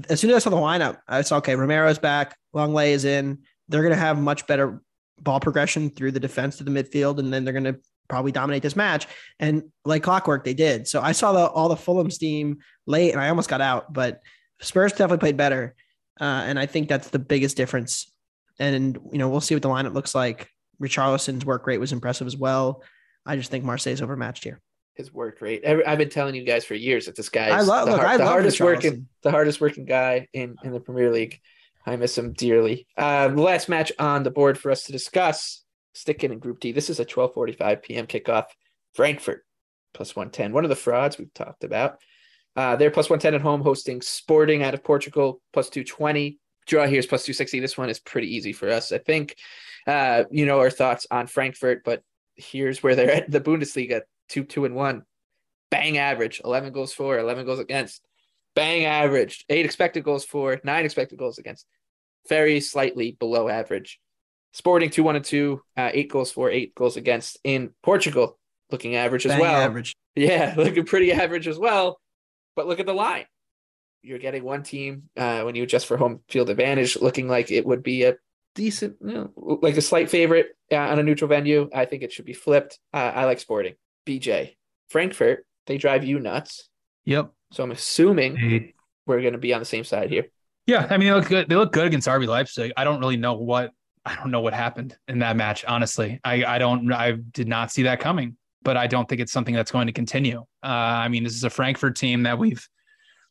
[0.10, 3.40] as soon as I saw the lineup, I saw okay, Romero's back, Lenglet is in.
[3.70, 4.82] They're going to have much better
[5.20, 8.64] ball progression through the defense to the midfield, and then they're going to probably dominate
[8.64, 9.08] this match.
[9.40, 10.88] And like clockwork, they did.
[10.88, 13.92] So I saw the, all the Fulham steam late, and I almost got out.
[13.92, 14.22] But
[14.62, 15.76] Spurs definitely played better,
[16.20, 18.12] uh, and I think that's the biggest difference.
[18.60, 20.50] And you know, we'll see what the lineup looks like.
[20.82, 22.84] Richarlison's work rate was impressive as well.
[23.26, 24.62] I just think Marseille's overmatched here.
[24.96, 25.64] His work rate.
[25.66, 28.26] I've been telling you guys for years that this guy I love, the, look, the
[28.26, 31.40] hardest working, the hardest working guy in in the Premier League.
[31.88, 32.86] I miss him dearly.
[32.98, 35.64] Uh, last match on the board for us to discuss,
[35.94, 36.74] sticking in Group D.
[36.74, 38.06] This is a 12:45 p.m.
[38.06, 38.46] kickoff.
[38.94, 39.46] Frankfurt
[39.94, 40.52] plus 110.
[40.52, 42.00] One of the frauds we've talked about.
[42.56, 46.40] Uh, they're plus 110 at home, hosting Sporting out of Portugal plus 220.
[46.66, 47.60] Draw here is plus 260.
[47.60, 48.92] This one is pretty easy for us.
[48.92, 49.38] I think,
[49.86, 52.04] uh, you know, our thoughts on Frankfurt, but
[52.36, 55.04] here's where they're at the Bundesliga 2 2 and 1.
[55.70, 58.02] Bang average 11 goals for, 11 goals against.
[58.58, 61.68] Bang average eight expected goals for, nine expected goals against.
[62.28, 64.00] Very slightly below average.
[64.52, 68.40] Sporting 2 1 and 2, uh, eight goals for, eight goals against in Portugal
[68.72, 69.62] looking average as Bang well.
[69.62, 69.96] average.
[70.16, 72.00] Yeah, looking pretty average as well.
[72.56, 73.26] But look at the line.
[74.02, 77.64] You're getting one team uh, when you adjust for home field advantage, looking like it
[77.64, 78.16] would be a
[78.56, 81.70] decent, you know, like a slight favorite uh, on a neutral venue.
[81.76, 82.80] I think it should be flipped.
[82.92, 83.76] Uh, I like Sporting.
[84.08, 84.56] BJ,
[84.90, 86.70] Frankfurt, they drive you nuts.
[87.06, 87.32] Yep.
[87.52, 88.74] So I'm assuming
[89.06, 90.28] we're going to be on the same side here.
[90.66, 91.50] Yeah, I mean they look good.
[91.50, 92.74] They look good against RB Leipzig.
[92.76, 93.72] I don't really know what
[94.06, 95.64] I don't know what happened in that match.
[95.66, 98.38] Honestly, I I don't I did not see that coming.
[98.64, 100.40] But I don't think it's something that's going to continue.
[100.62, 102.68] Uh, I mean, this is a Frankfurt team that we've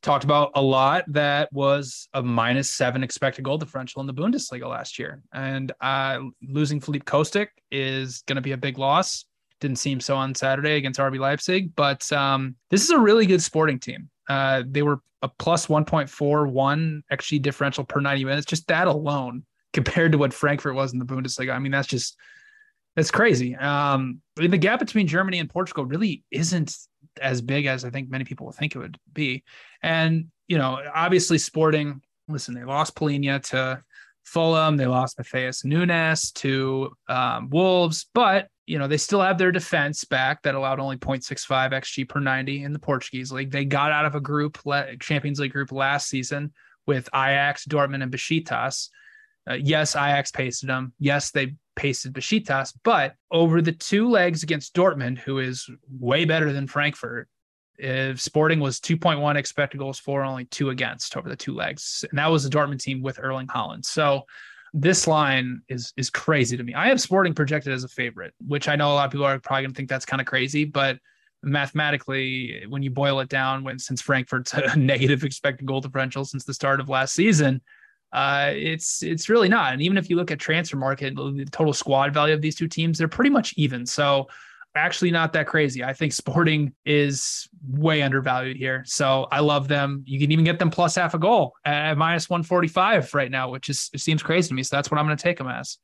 [0.01, 1.05] talked about a lot.
[1.09, 6.21] That was a minus seven expected goal differential in the Bundesliga last year, and uh,
[6.43, 9.27] losing Filip Kostić is going to be a big loss.
[9.61, 13.42] Didn't seem so on Saturday against RB Leipzig, but um, this is a really good
[13.42, 14.11] sporting team.
[14.28, 18.46] Uh, they were a plus 1.41 XG differential per 90 minutes.
[18.46, 21.52] Just that alone compared to what Frankfurt was in the Bundesliga.
[21.52, 22.16] I mean, that's just
[22.94, 23.54] that's crazy.
[23.57, 26.74] Um, the gap between Germany and Portugal really isn't
[27.20, 29.44] as big as I think many people think it would be.
[29.82, 32.00] And you know, obviously, Sporting.
[32.28, 33.82] Listen, they lost Palhinha to
[34.24, 34.76] Fulham.
[34.76, 40.05] They lost Matheus Nunes to um, Wolves, but you know they still have their defense
[40.05, 43.51] back that allowed only 0.65 xG per 90 in the Portuguese league.
[43.51, 44.59] They got out of a group,
[45.01, 46.53] Champions League group last season
[46.87, 48.91] with Ajax, Dortmund, and Besiktas.
[49.49, 50.93] Uh, yes, Ajax pasted them.
[50.99, 56.53] Yes, they pasted Besiktas, but over the two legs against Dortmund, who is way better
[56.53, 57.29] than Frankfurt,
[57.79, 62.05] if Sporting was 2.1 expected goals for, only two against over the two legs.
[62.09, 63.85] And that was the Dortmund team with Erling Haaland.
[63.85, 64.25] So
[64.73, 66.75] this line is is crazy to me.
[66.75, 69.39] I have Sporting projected as a favorite, which I know a lot of people are
[69.39, 70.99] probably going to think that's kind of crazy, but
[71.43, 76.45] mathematically, when you boil it down, when since Frankfurt's a negative expected goal differential since
[76.45, 77.61] the start of last season,
[78.12, 79.73] uh, it's it's really not.
[79.73, 82.69] And even if you look at transfer market, the total squad value of these two
[82.69, 83.87] teams, they're pretty much even.
[83.87, 84.29] So
[84.77, 85.83] actually not that crazy.
[85.85, 88.85] I think Sporting is way undervalued here.
[88.87, 90.03] So I love them.
[90.07, 93.68] You can even get them plus half a goal at minus 145 right now, which
[93.68, 94.62] is it seems crazy to me.
[94.62, 95.79] So that's what I'm going to take them as.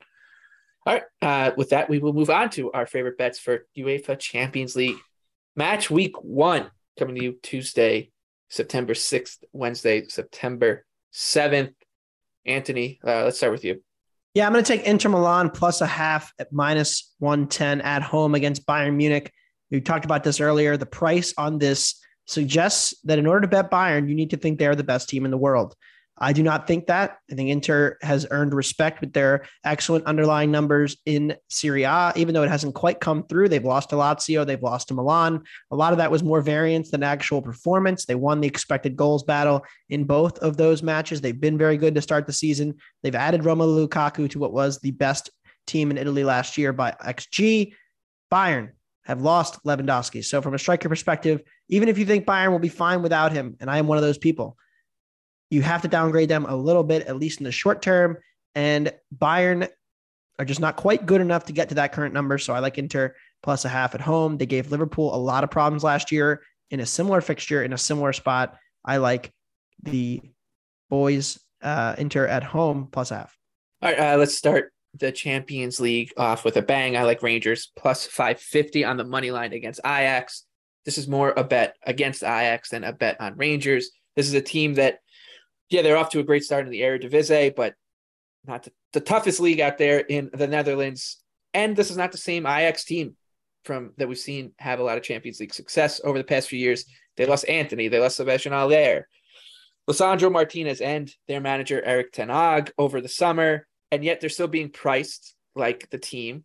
[0.86, 1.02] All right.
[1.20, 4.96] Uh, with that, we will move on to our favorite bets for UEFA Champions League
[5.56, 8.10] match week one coming to you Tuesday,
[8.48, 11.74] September 6th, Wednesday, September 7th.
[12.44, 13.82] Anthony, uh, let's start with you.
[14.34, 18.34] Yeah, I'm going to take Inter Milan plus a half at minus 110 at home
[18.34, 19.30] against Bayern Munich.
[19.70, 20.76] We talked about this earlier.
[20.76, 24.58] The price on this suggests that in order to bet Bayern, you need to think
[24.58, 25.74] they're the best team in the world.
[26.22, 27.18] I do not think that.
[27.30, 32.32] I think Inter has earned respect with their excellent underlying numbers in Serie A, even
[32.32, 33.48] though it hasn't quite come through.
[33.48, 35.42] They've lost to Lazio, they've lost to Milan.
[35.72, 38.04] A lot of that was more variance than actual performance.
[38.04, 41.20] They won the expected goals battle in both of those matches.
[41.20, 42.76] They've been very good to start the season.
[43.02, 45.28] They've added Romelu Lukaku to what was the best
[45.66, 47.72] team in Italy last year by XG.
[48.32, 48.70] Bayern
[49.04, 50.24] have lost Lewandowski.
[50.24, 53.56] So, from a striker perspective, even if you think Bayern will be fine without him,
[53.58, 54.56] and I am one of those people,
[55.52, 58.16] you have to downgrade them a little bit, at least in the short term.
[58.54, 59.68] And Bayern
[60.38, 62.38] are just not quite good enough to get to that current number.
[62.38, 64.38] So I like Inter plus a half at home.
[64.38, 67.78] They gave Liverpool a lot of problems last year in a similar fixture in a
[67.78, 68.56] similar spot.
[68.82, 69.30] I like
[69.82, 70.22] the
[70.88, 73.36] boys uh, Inter at home plus a half.
[73.82, 76.96] All right, uh, let's start the Champions League off with a bang.
[76.96, 80.46] I like Rangers plus 550 on the money line against Ajax.
[80.86, 83.90] This is more a bet against Ajax than a bet on Rangers.
[84.16, 85.00] This is a team that,
[85.72, 87.74] yeah, they're off to a great start in the Eredivisie, but
[88.46, 91.22] not the, the toughest league out there in the Netherlands.
[91.54, 93.16] And this is not the same Ajax team
[93.64, 96.58] from that we've seen have a lot of Champions League success over the past few
[96.58, 96.84] years.
[97.16, 99.06] They lost Antony, they lost Sébastien Haller,
[99.88, 104.48] Lisandro Martinez, and their manager Erik ten Hag over the summer, and yet they're still
[104.48, 106.44] being priced like the team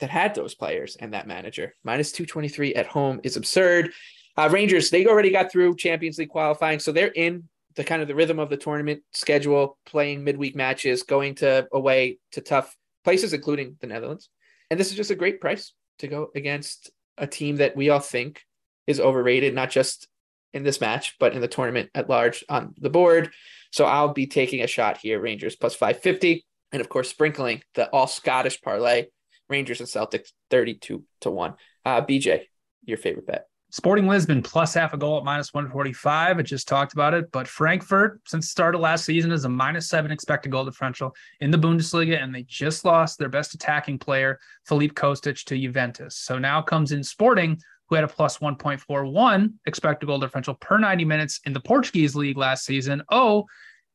[0.00, 1.74] that had those players and that manager.
[1.84, 3.92] Minus 223 at home is absurd.
[4.36, 8.08] Uh, Rangers, they already got through Champions League qualifying, so they're in the kind of
[8.08, 13.32] the rhythm of the tournament schedule, playing midweek matches, going to away to tough places,
[13.32, 14.28] including the Netherlands.
[14.70, 18.00] And this is just a great price to go against a team that we all
[18.00, 18.40] think
[18.86, 20.08] is overrated, not just
[20.52, 23.30] in this match, but in the tournament at large on the board.
[23.72, 26.44] So I'll be taking a shot here, Rangers plus 550.
[26.72, 29.06] And of course, sprinkling the all Scottish parlay,
[29.48, 31.54] Rangers and Celtics 32 to 1.
[31.84, 32.44] Uh, BJ,
[32.84, 33.46] your favorite bet.
[33.74, 36.38] Sporting Lisbon plus half a goal at minus 145.
[36.38, 37.32] I just talked about it.
[37.32, 41.12] But Frankfurt, since the start of last season, is a minus seven expected goal differential
[41.40, 42.22] in the Bundesliga.
[42.22, 46.14] And they just lost their best attacking player, Filip Kostić, to Juventus.
[46.14, 51.04] So now comes in Sporting, who had a plus 1.41 expected goal differential per 90
[51.04, 53.02] minutes in the Portuguese league last season.
[53.08, 53.44] Oh,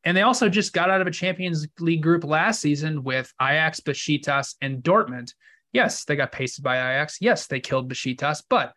[0.03, 3.79] and they also just got out of a Champions League group last season with Ajax,
[3.79, 5.33] Besiktas, and Dortmund.
[5.71, 7.19] Yes, they got pasted by Ajax.
[7.21, 8.73] Yes, they killed Besiktas, but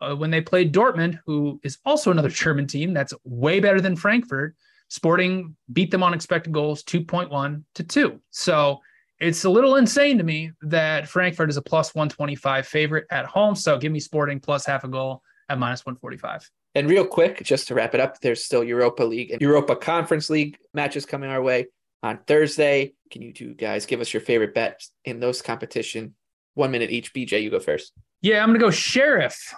[0.00, 3.96] uh, when they played Dortmund, who is also another German team that's way better than
[3.96, 4.54] Frankfurt,
[4.88, 8.20] Sporting beat them on expected goals 2.1 to 2.
[8.30, 8.80] So
[9.18, 13.56] it's a little insane to me that Frankfurt is a plus 125 favorite at home.
[13.56, 16.48] So give me Sporting plus half a goal at minus 145.
[16.74, 20.28] And real quick, just to wrap it up, there's still Europa League and Europa Conference
[20.28, 21.66] League matches coming our way
[22.02, 22.92] on Thursday.
[23.10, 26.14] Can you two guys give us your favorite bets in those competition?
[26.54, 27.14] One minute each.
[27.14, 27.92] BJ, you go first.
[28.20, 29.54] Yeah, I'm going to go Sheriff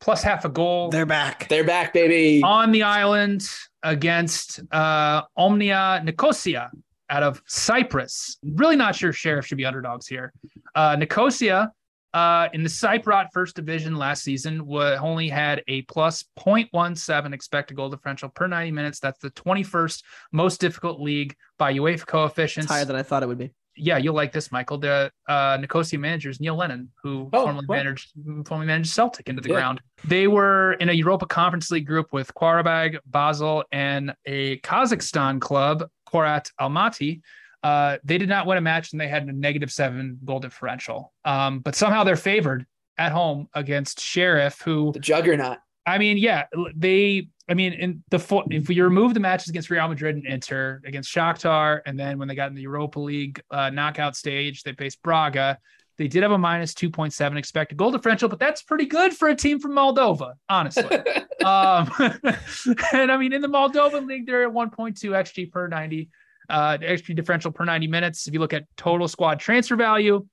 [0.00, 0.90] plus half a goal.
[0.90, 1.48] They're back.
[1.48, 2.42] They're back, baby.
[2.42, 3.48] On the island
[3.82, 6.70] against uh, Omonia Nicosia
[7.10, 8.38] out of Cyprus.
[8.42, 10.32] Really not sure Sheriff should be underdogs here.
[10.74, 11.72] Uh, Nicosia
[12.14, 17.76] uh, in the Cypriot First Division last season w- only had a plus 0.17 expected
[17.76, 19.00] goal differential per 90 minutes.
[19.00, 22.66] That's the 21st most difficult league by UEFA coefficients.
[22.66, 24.78] It's higher than I thought it would be yeah, you'll like this, Michael.
[24.78, 28.12] The uh, Nicosia managers Neil Lennon, who oh, formerly managed
[28.46, 29.54] formerly managed Celtic into the yeah.
[29.54, 29.80] ground.
[30.04, 35.88] They were in a Europa Conference League group with Qarabag, Basel, and a Kazakhstan club,
[36.08, 37.20] Kairat Almaty.
[37.62, 41.12] Uh, they did not win a match, and they had a negative seven goal differential.
[41.24, 42.66] Um, but somehow they're favored
[42.96, 45.58] at home against Sheriff, who the juggernaut.
[45.88, 46.44] I mean, yeah,
[46.76, 50.82] they I mean, in the if we remove the matches against Real Madrid and Inter,
[50.84, 54.74] against Shakhtar, and then when they got in the Europa League uh, knockout stage, they
[54.74, 55.58] faced Braga.
[55.96, 59.34] They did have a minus 2.7 expected goal differential, but that's pretty good for a
[59.34, 60.84] team from Moldova, honestly.
[61.44, 61.90] um,
[62.92, 66.08] and I mean, in the Moldovan league, they're at 1.2 xG per 90,
[66.50, 68.28] uh, xG differential per 90 minutes.
[68.28, 70.24] If you look at total squad transfer value,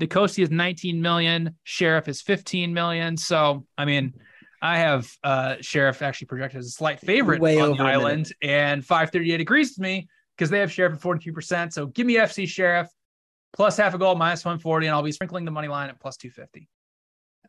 [0.00, 3.16] Nicosia is 19 million, Sheriff is 15 million.
[3.16, 4.12] So, I mean,
[4.64, 8.82] I have uh, Sheriff actually projected as a slight favorite Way on the island, and
[8.82, 11.70] 538 agrees with me because they have Sheriff at 42%.
[11.70, 12.88] So give me FC Sheriff
[13.52, 16.16] plus half a goal, minus 140, and I'll be sprinkling the money line at plus
[16.16, 16.66] 250.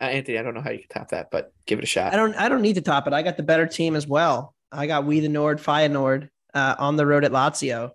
[0.02, 2.14] Uh, Anthony, I don't know how you can top that, but give it a shot.
[2.14, 2.36] I don't.
[2.36, 3.14] I don't need to top it.
[3.14, 4.54] I got the better team as well.
[4.70, 7.92] I got We the Nord, Feyenoord uh, on the road at Lazio.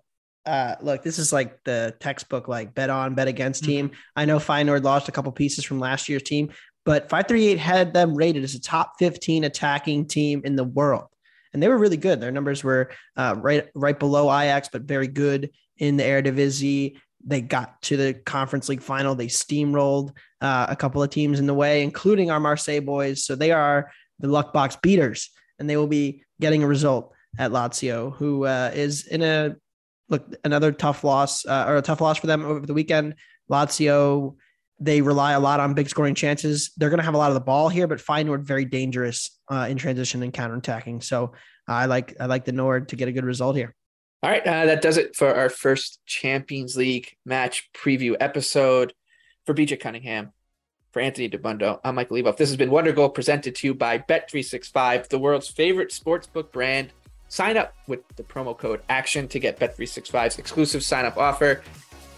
[0.47, 3.71] Uh, look, this is like the textbook, like bet on, bet against mm-hmm.
[3.71, 3.89] team.
[3.89, 3.99] Mm-hmm.
[4.15, 6.49] I know Feyenoord lost a couple pieces from last year's team,
[6.85, 11.07] but 538 had them rated as a top 15 attacking team in the world.
[11.53, 12.21] And they were really good.
[12.21, 16.97] Their numbers were uh, right right below Ajax, but very good in the Eredivisie.
[17.23, 19.15] They got to the Conference League final.
[19.15, 23.25] They steamrolled uh, a couple of teams in the way, including our Marseille boys.
[23.25, 25.29] So they are the luck box beaters,
[25.59, 29.55] and they will be getting a result at Lazio, who uh, is in a
[30.09, 33.15] look another tough loss uh, or a tough loss for them over the weekend.
[33.49, 34.35] Lazio
[34.81, 36.71] they rely a lot on big scoring chances.
[36.75, 39.67] They're going to have a lot of the ball here, but Feyenoord very dangerous uh,
[39.69, 41.03] in transition and counterattacking.
[41.03, 41.33] So
[41.69, 43.75] uh, I like I like the Nord to get a good result here.
[44.23, 48.93] All right, uh, that does it for our first Champions League match preview episode.
[49.45, 50.33] For BJ Cunningham,
[50.91, 52.37] for Anthony Dabbundo, I'm Michael Leboff.
[52.37, 56.91] This has been Wondergoal presented to you by Bet365, the world's favorite sportsbook brand.
[57.27, 61.63] Sign up with the promo code ACTION to get Bet365's exclusive sign up offer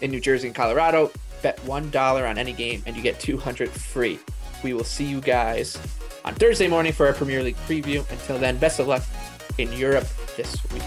[0.02, 1.10] in New Jersey and Colorado.
[1.44, 4.18] Bet $1 on any game and you get 200 free.
[4.62, 5.76] We will see you guys
[6.24, 8.10] on Thursday morning for our Premier League preview.
[8.10, 9.02] Until then, best of luck
[9.58, 10.06] in Europe
[10.38, 10.82] this week.